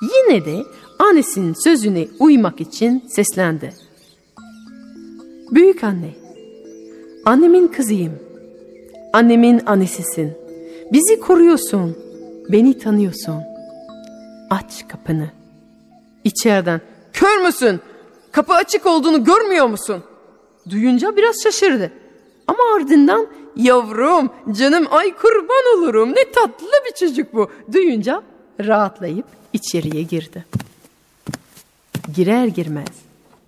Yine 0.03 0.45
de 0.45 0.67
annesinin 0.99 1.55
sözüne 1.65 2.09
uymak 2.19 2.61
için 2.61 3.05
seslendi. 3.09 3.73
Büyük 5.51 5.85
anne, 5.85 6.15
annemin 7.25 7.67
kızıyım. 7.67 8.12
Annemin 9.12 9.61
annesisin. 9.67 10.33
Bizi 10.93 11.21
koruyorsun. 11.21 11.97
Beni 12.53 12.79
tanıyorsun. 12.79 13.53
Aç 14.55 14.88
kapını. 14.88 15.30
İçeriden, 16.24 16.80
kör 17.12 17.44
müsün? 17.44 17.80
Kapı 18.32 18.52
açık 18.52 18.86
olduğunu 18.86 19.24
görmüyor 19.24 19.66
musun? 19.66 20.02
Duyunca 20.70 21.16
biraz 21.16 21.42
şaşırdı. 21.42 21.92
Ama 22.46 22.59
ardından 22.76 23.26
yavrum, 23.57 24.30
canım 24.52 24.86
ay 24.90 25.16
kurban 25.16 25.78
olurum 25.78 26.11
ne 26.11 26.32
tatlı 26.32 26.66
bir 26.86 26.94
çocuk 27.07 27.34
bu. 27.34 27.50
Duyunca 27.72 28.22
rahatlayıp 28.61 29.26
içeriye 29.52 30.02
girdi. 30.02 30.44
Girer 32.14 32.46
girmez 32.46 32.88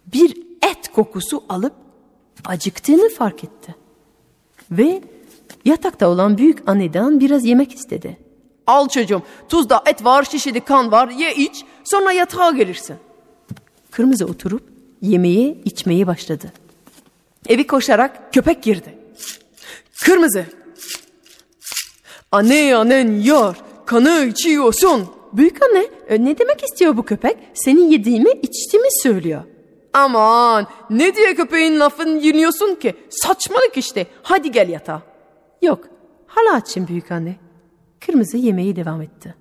bir 0.06 0.36
et 0.62 0.92
kokusu 0.94 1.44
alıp 1.48 1.72
acıktığını 2.44 3.08
fark 3.08 3.44
etti. 3.44 3.74
Ve 4.70 5.02
yatakta 5.64 6.08
olan 6.08 6.38
büyük 6.38 6.68
anneden 6.68 7.20
biraz 7.20 7.44
yemek 7.44 7.74
istedi. 7.74 8.25
Al 8.66 8.88
çocuğum 8.88 9.22
tuzda 9.48 9.82
et 9.86 10.04
var 10.04 10.24
şişede 10.24 10.60
kan 10.60 10.92
var 10.92 11.08
ye 11.08 11.34
iç 11.34 11.64
sonra 11.84 12.12
yatağa 12.12 12.50
gelirsin. 12.50 12.96
Kırmızı 13.90 14.24
oturup 14.24 14.62
yemeği 15.02 15.62
içmeye 15.64 16.06
başladı. 16.06 16.52
Evi 17.48 17.66
koşarak 17.66 18.32
köpek 18.32 18.62
girdi. 18.62 18.98
Kırmızı. 20.04 20.44
Anne 22.32 22.76
annen 22.76 23.20
yar 23.20 23.56
kanı 23.86 24.26
içiyorsun. 24.30 25.08
Büyük 25.32 25.62
anne 25.62 25.86
e, 26.08 26.24
ne 26.24 26.38
demek 26.38 26.64
istiyor 26.64 26.96
bu 26.96 27.02
köpek? 27.02 27.36
Senin 27.54 27.90
yediğimi 27.90 28.30
içtiğimi 28.30 28.88
söylüyor. 29.02 29.42
Aman 29.92 30.66
ne 30.90 31.16
diye 31.16 31.34
köpeğin 31.34 31.80
lafını 31.80 32.22
dinliyorsun 32.22 32.74
ki? 32.74 32.94
Saçmalık 33.10 33.76
işte. 33.76 34.06
Hadi 34.22 34.52
gel 34.52 34.68
yatağa. 34.68 35.02
Yok 35.62 35.84
hala 36.26 36.54
açım 36.54 36.88
büyük 36.88 37.10
anne. 37.12 37.36
Kırmızı 38.00 38.36
yemeği 38.36 38.76
devam 38.76 39.02
etti. 39.02 39.34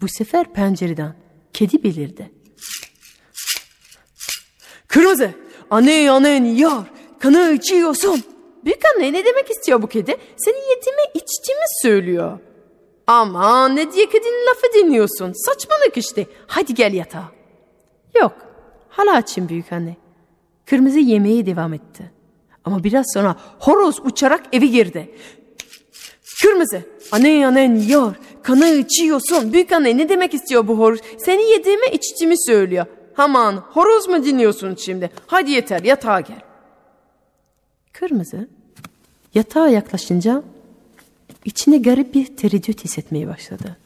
Bu 0.00 0.06
sefer 0.08 0.52
pencereden 0.52 1.14
kedi 1.52 1.82
belirdi. 1.82 2.32
Kırmızı 4.88 5.30
anne 5.70 6.10
annen 6.10 6.44
yar 6.44 6.84
kanı 7.18 7.52
içiyorsun. 7.52 8.22
Büyük 8.64 8.82
anne 8.94 9.12
ne 9.12 9.24
demek 9.24 9.50
istiyor 9.50 9.82
bu 9.82 9.86
kedi? 9.86 10.16
Senin 10.36 10.70
yediğimi 10.76 11.02
içtiğimi 11.14 11.64
söylüyor. 11.82 12.38
Aman 13.06 13.76
ne 13.76 13.92
diye 13.92 14.06
kedinin 14.06 14.46
lafı 14.46 14.74
dinliyorsun? 14.74 15.32
Saçmalık 15.32 15.96
işte. 15.96 16.26
Hadi 16.46 16.74
gel 16.74 16.92
yatağa. 16.92 17.32
Yok. 18.20 18.32
Hala 18.88 19.14
açım 19.14 19.48
büyük 19.48 19.72
anne. 19.72 19.96
Kırmızı 20.66 20.98
yemeğe 20.98 21.46
devam 21.46 21.74
etti. 21.74 22.10
Ama 22.64 22.84
biraz 22.84 23.06
sonra 23.14 23.36
horoz 23.58 24.00
uçarak 24.04 24.44
evi 24.52 24.70
girdi. 24.70 25.14
Kırmızı. 26.42 26.82
Anne 27.12 27.46
annen 27.46 27.76
yor. 27.76 28.14
Kanı 28.42 28.68
içiyorsun. 28.68 29.52
Büyük 29.52 29.72
anne 29.72 29.96
ne 29.96 30.08
demek 30.08 30.34
istiyor 30.34 30.68
bu 30.68 30.78
horoz? 30.78 31.00
Seni 31.18 31.42
yediğimi 31.42 31.86
içtiğimi 31.92 32.34
söylüyor. 32.46 32.86
Aman 33.16 33.56
horoz 33.56 34.08
mu 34.08 34.24
dinliyorsun 34.24 34.74
şimdi? 34.74 35.10
Hadi 35.26 35.50
yeter 35.50 35.82
yatağa 35.82 36.20
gel. 36.20 36.40
Kırmızı 37.92 38.48
yatağa 39.34 39.68
yaklaşınca 39.68 40.42
içine 41.44 41.78
garip 41.78 42.14
bir 42.14 42.36
tereddüt 42.36 42.84
hissetmeye 42.84 43.28
başladı. 43.28 43.76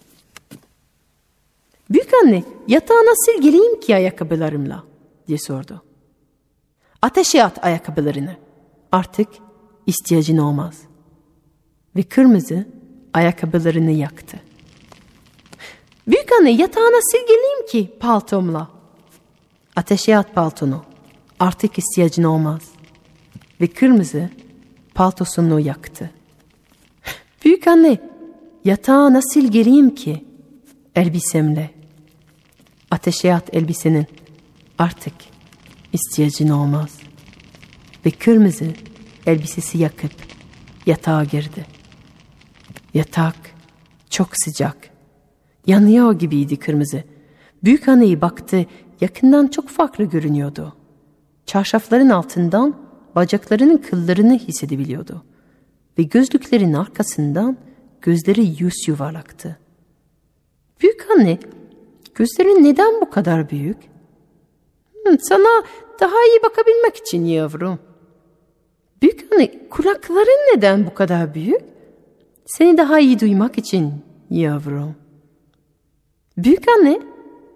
Büyük 1.91 2.11
anne 2.23 2.45
yatağa 2.69 3.05
nasıl 3.05 3.43
geleyim 3.43 3.81
ki 3.81 3.95
ayakkabılarımla 3.95 4.85
diye 5.29 5.39
sordu. 5.39 5.83
Ateşe 7.03 7.45
at 7.45 7.65
ayakkabılarını. 7.65 8.37
Artık 8.93 9.29
ihtiyacın 9.87 10.37
olmaz. 10.37 10.86
Ve 11.97 12.03
kırmızı 12.03 12.67
ayakkabılarını 13.15 13.91
yaktı. 13.91 14.41
Büyük 16.09 16.33
anne 16.33 16.51
yatağa 16.51 16.81
nasıl 16.81 17.19
geleyim 17.19 17.67
ki 17.71 17.99
paltomla? 18.01 18.71
Ateşe 19.77 20.17
at 20.17 20.35
paltonu. 20.35 20.85
Artık 21.41 21.79
ihtiyacın 21.79 22.23
olmaz. 22.23 22.63
Ve 23.61 23.67
kırmızı 23.67 24.31
paltosunu 24.95 25.61
yaktı. 25.61 26.11
Büyük 27.45 27.67
anne 27.67 27.99
yatağa 28.65 29.13
nasıl 29.13 29.41
ki? 29.95 30.25
Elbisemle. 30.95 31.71
Ateşe 32.91 33.35
at 33.35 33.55
elbisenin. 33.55 34.07
Artık 34.79 35.15
ihtiyacın 35.93 36.49
olmaz. 36.49 36.91
Ve 38.07 38.11
kırmızı 38.11 38.67
elbisesi 39.27 39.79
yakıp 39.79 40.13
yatağa 40.87 41.25
girdi. 41.25 41.76
Yatak 42.97 43.37
çok 44.11 44.29
sıcak. 44.33 44.77
Yanıyor 45.67 46.13
gibiydi 46.13 46.57
kırmızı. 46.57 47.03
Büyük 47.65 47.89
anneyi 47.89 48.21
baktı, 48.21 48.67
yakından 49.01 49.47
çok 49.47 49.69
farklı 49.69 50.05
görünüyordu. 50.05 50.77
Çarşafların 51.47 52.09
altından 52.09 52.77
bacaklarının 53.15 53.77
kıllarını 53.77 54.39
hissedebiliyordu. 54.39 55.25
Ve 55.99 56.03
gözlüklerin 56.03 56.73
arkasından 56.73 57.57
gözleri 58.01 58.47
yüz 58.59 58.89
yuvarlaktı. 58.89 59.59
Büyük 60.81 61.11
anne, 61.11 61.39
gözlerin 62.15 62.65
neden 62.65 63.01
bu 63.01 63.11
kadar 63.11 63.51
büyük? 63.51 63.79
Sana 65.21 65.65
daha 66.01 66.25
iyi 66.27 66.43
bakabilmek 66.43 66.97
için 66.97 67.25
yavrum. 67.25 67.79
Büyük 69.03 69.33
anne, 69.33 69.69
kulakların 69.69 70.57
neden 70.57 70.87
bu 70.87 70.95
kadar 70.95 71.35
büyük? 71.35 71.76
Seni 72.47 72.77
daha 72.77 72.99
iyi 72.99 73.21
duymak 73.21 73.59
için 73.59 73.93
yavrum. 74.31 74.95
Büyük 76.37 76.69
anne, 76.69 77.01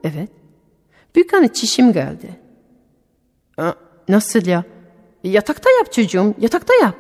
evet. 0.05 0.30
Büyük 1.14 1.34
anne 1.34 1.53
çişim 1.53 1.93
geldi. 1.93 2.36
Aa, 3.59 3.72
nasıl 4.09 4.47
ya? 4.47 4.64
Yatakta 5.24 5.70
yap 5.70 5.93
çocuğum, 5.93 6.34
yatakta 6.41 6.74
yap. 6.74 6.95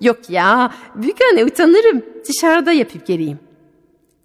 Yok 0.00 0.30
ya, 0.30 0.74
büyük 0.94 1.18
anne 1.32 1.44
utanırım. 1.44 2.02
Dışarıda 2.28 2.72
yapıp 2.72 3.06
geleyim. 3.06 3.38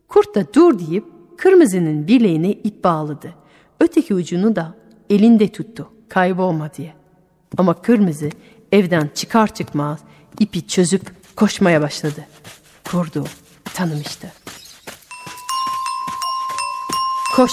Kurt 0.07 0.35
da 0.35 0.53
dur 0.53 0.79
deyip 0.79 1.05
kırmızının 1.37 2.07
bileğine 2.07 2.51
ip 2.51 2.83
bağladı. 2.83 3.33
Öteki 3.79 4.13
ucunu 4.15 4.55
da 4.55 4.75
elinde 5.09 5.47
tuttu, 5.47 5.91
kaybolma 6.09 6.73
diye. 6.73 6.93
Ama 7.57 7.81
kırmızı 7.81 8.29
evden 8.71 9.09
çıkar 9.15 9.53
çıkmaz 9.53 9.99
ipi 10.39 10.67
çözüp 10.67 11.01
koşmaya 11.35 11.81
başladı. 11.81 12.25
Kurdu 12.91 13.25
tanımıştı. 13.73 14.31
Koş. 17.35 17.51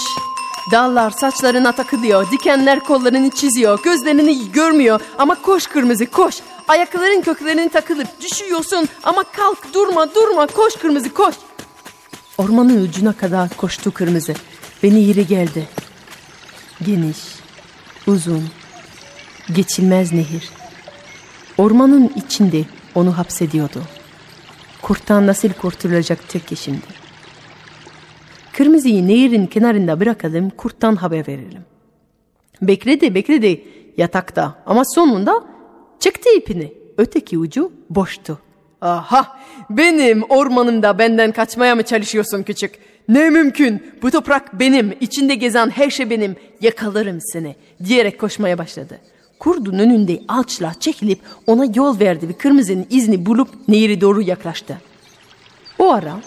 Dallar 0.71 1.11
saçlarına 1.11 1.71
takılıyor, 1.71 2.31
dikenler 2.31 2.79
kollarını 2.79 3.29
çiziyor, 3.29 3.83
gözlerini 3.83 4.51
görmüyor 4.51 5.01
ama 5.17 5.41
koş 5.41 5.67
kırmızı 5.67 6.05
koş. 6.05 6.35
Ayakların 6.67 7.21
köklerini 7.21 7.69
takılıp 7.69 8.07
düşüyorsun 8.21 8.89
ama 9.03 9.23
kalk 9.23 9.73
durma 9.73 10.15
durma 10.15 10.47
koş 10.47 10.75
kırmızı 10.75 11.13
koş. 11.13 11.35
Ormanın 12.37 12.83
ucuna 12.83 13.13
kadar 13.13 13.49
koştu 13.57 13.91
kırmızı 13.93 14.33
ve 14.83 14.89
nehire 14.89 15.23
geldi. 15.23 15.67
Geniş, 16.85 17.17
uzun, 18.07 18.49
geçilmez 19.55 20.13
nehir. 20.13 20.49
Ormanın 21.57 22.11
içinde 22.15 22.65
onu 22.95 23.17
hapsediyordu. 23.17 23.81
Kurttan 24.85 25.27
nasıl 25.27 25.49
kurtulacak 25.49 26.29
tek 26.29 26.47
kişimdir. 26.47 26.95
Kırmızıyı 28.53 29.07
nehirin 29.07 29.45
kenarında 29.45 29.99
bırakalım, 29.99 30.49
kurttan 30.49 30.95
haber 30.95 31.27
verelim. 31.27 31.65
Bekledi, 32.61 33.15
bekledi 33.15 33.63
yatakta 33.97 34.63
ama 34.65 34.83
sonunda 34.85 35.43
çıktı 35.99 36.29
ipini. 36.37 36.73
Öteki 36.97 37.37
ucu 37.37 37.71
boştu. 37.89 38.39
Aha, 38.81 39.39
benim 39.69 40.23
ormanımda 40.23 40.99
benden 40.99 41.31
kaçmaya 41.31 41.75
mı 41.75 41.83
çalışıyorsun 41.83 42.43
küçük? 42.43 42.79
Ne 43.09 43.29
mümkün, 43.29 43.93
bu 44.01 44.11
toprak 44.11 44.59
benim, 44.59 44.93
içinde 45.01 45.35
gezen 45.35 45.69
her 45.69 45.89
şey 45.89 46.09
benim, 46.09 46.35
yakalarım 46.61 47.19
seni 47.21 47.55
diyerek 47.85 48.19
koşmaya 48.19 48.57
başladı. 48.57 48.99
Kurdun 49.45 49.79
önünde 49.79 50.21
alçla 50.27 50.73
çekilip 50.79 51.19
ona 51.47 51.65
yol 51.75 51.99
verdi 51.99 52.29
ve 52.29 52.33
kırmızının 52.33 52.85
izini 52.89 53.25
bulup 53.25 53.49
nehire 53.67 54.01
doğru 54.01 54.21
yaklaştı. 54.21 54.77
O 55.79 55.91
ara 55.91 56.19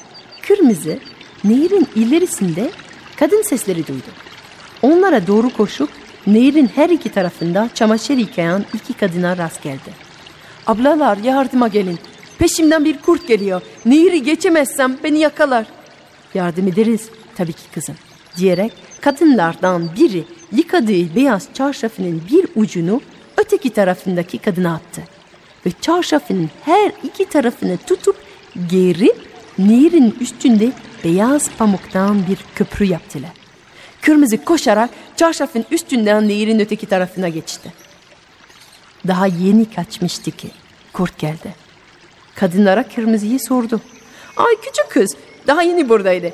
kırmızı 0.43 0.99
Nehirin 1.45 1.87
ilerisinde 1.95 2.71
kadın 3.17 3.43
sesleri 3.43 3.87
duydu. 3.87 4.07
Onlara 4.83 5.27
doğru 5.27 5.51
koşup 5.51 5.89
nehirin 6.27 6.71
her 6.75 6.91
iki 6.91 7.09
tarafında 7.09 7.71
çamaşır 7.75 8.17
yıkayan 8.17 8.65
iki 8.75 8.93
kadına 8.93 9.37
rast 9.37 9.63
geldi. 9.63 9.91
Ablalar 10.67 11.17
yardıma 11.17 11.69
gelin. 11.69 11.99
Peşimden 12.39 12.85
bir 12.85 12.99
kurt 12.99 13.29
geliyor. 13.29 13.63
Nehri 13.85 14.23
geçemezsem 14.23 14.97
beni 15.05 15.19
yakalar. 15.19 15.67
Yardım 16.35 16.69
ederiz 16.69 17.09
tabii 17.37 17.53
ki 17.53 17.71
kızım 17.75 17.95
diyerek 18.37 18.73
kadınlardan 19.01 19.89
biri 19.97 20.25
yıkadığı 20.53 21.15
beyaz 21.15 21.49
çarşafının 21.55 22.23
bir 22.33 22.47
ucunu 22.57 23.01
öteki 23.37 23.71
tarafındaki 23.71 24.39
kadına 24.39 24.75
attı. 24.75 25.03
Ve 25.67 25.71
çarşafının 25.81 26.51
her 26.65 26.93
iki 27.03 27.29
tarafını 27.29 27.79
tutup 27.87 28.17
gerip 28.71 29.17
nehrin 29.59 30.17
üstünde 30.21 30.73
beyaz 31.05 31.51
pamuktan 31.59 32.27
bir 32.29 32.39
köprü 32.55 32.85
yaptılar. 32.85 33.31
Kırmızı 34.01 34.45
koşarak 34.45 34.91
çarşafın 35.17 35.65
üstünden 35.71 36.29
nehrin 36.29 36.61
öteki 36.61 36.87
tarafına 36.87 37.29
geçti. 37.29 37.73
Daha 39.07 39.27
yeni 39.27 39.71
kaçmıştı 39.71 40.31
ki 40.31 40.51
kurt 40.93 41.19
geldi. 41.19 41.55
Kadınlara 42.35 42.89
kırmızıyı 42.89 43.41
sordu. 43.41 43.81
Ay 44.37 44.57
küçük 44.57 44.91
kız 44.91 45.17
daha 45.47 45.63
yeni 45.63 45.89
buradaydı. 45.89 46.33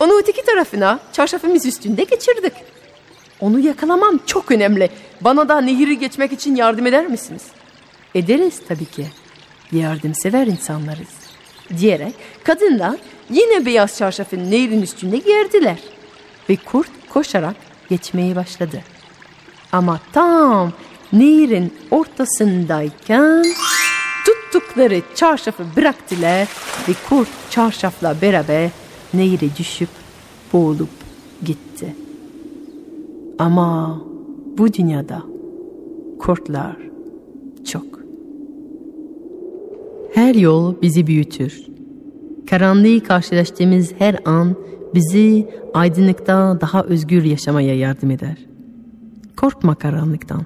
Onu 0.00 0.18
öteki 0.18 0.44
tarafına 0.44 1.00
çarşafımız 1.12 1.66
üstünde 1.66 2.04
geçirdik. 2.04 2.52
Onu 3.40 3.58
yakalamam 3.58 4.20
çok 4.26 4.50
önemli. 4.50 4.90
Bana 5.20 5.48
da 5.48 5.60
nehri 5.60 5.98
geçmek 5.98 6.32
için 6.32 6.56
yardım 6.56 6.86
eder 6.86 7.06
misiniz? 7.06 7.42
Ederiz 8.14 8.60
tabii 8.68 8.84
ki. 8.84 9.06
Yardımsever 9.72 10.46
insanlarız. 10.46 11.08
Diyerek 11.78 12.14
kadınlar 12.44 12.96
yine 13.30 13.66
beyaz 13.66 13.98
çarşafın 13.98 14.50
nehrin 14.50 14.82
üstünde 14.82 15.18
gerdiler. 15.18 15.78
Ve 16.50 16.56
kurt 16.56 16.90
koşarak 17.08 17.56
geçmeye 17.90 18.36
başladı. 18.36 18.80
Ama 19.72 20.00
tam 20.12 20.72
nehrin 21.12 21.74
ortasındayken 21.90 23.44
tuttukları 24.26 25.02
çarşafı 25.14 25.64
bıraktılar 25.76 26.48
ve 26.88 26.92
kurt 27.08 27.28
çarşafla 27.50 28.16
beraber 28.22 28.70
nehre 29.14 29.56
düşüp 29.56 29.88
boğulup 30.52 30.88
gitti. 31.44 31.73
Ama 33.38 34.00
bu 34.58 34.72
dünyada 34.72 35.22
kurtlar 36.18 36.76
çok. 37.64 37.84
Her 40.14 40.34
yol 40.34 40.74
bizi 40.82 41.06
büyütür. 41.06 41.66
Karanlığı 42.50 43.00
karşılaştığımız 43.00 43.92
her 43.98 44.20
an 44.24 44.56
bizi 44.94 45.48
aydınlıkta 45.74 46.58
daha 46.60 46.82
özgür 46.82 47.24
yaşamaya 47.24 47.78
yardım 47.78 48.10
eder. 48.10 48.36
Korkma 49.36 49.74
karanlıktan. 49.74 50.42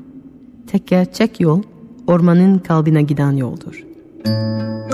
Tek 0.66 0.86
gerçek 0.86 1.41
yol 1.41 1.62
ormanın 2.07 2.59
kalbine 2.59 3.03
giden 3.03 3.32
yoldur. 3.32 3.84
Bir 4.24 4.88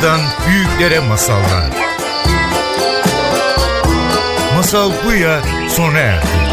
Fransızdan 0.00 0.20
büyüklere 0.48 1.00
masallar. 1.00 1.70
Masal 4.56 4.92
Buya 5.04 5.40
sona 5.68 5.98
erdi. 5.98 6.49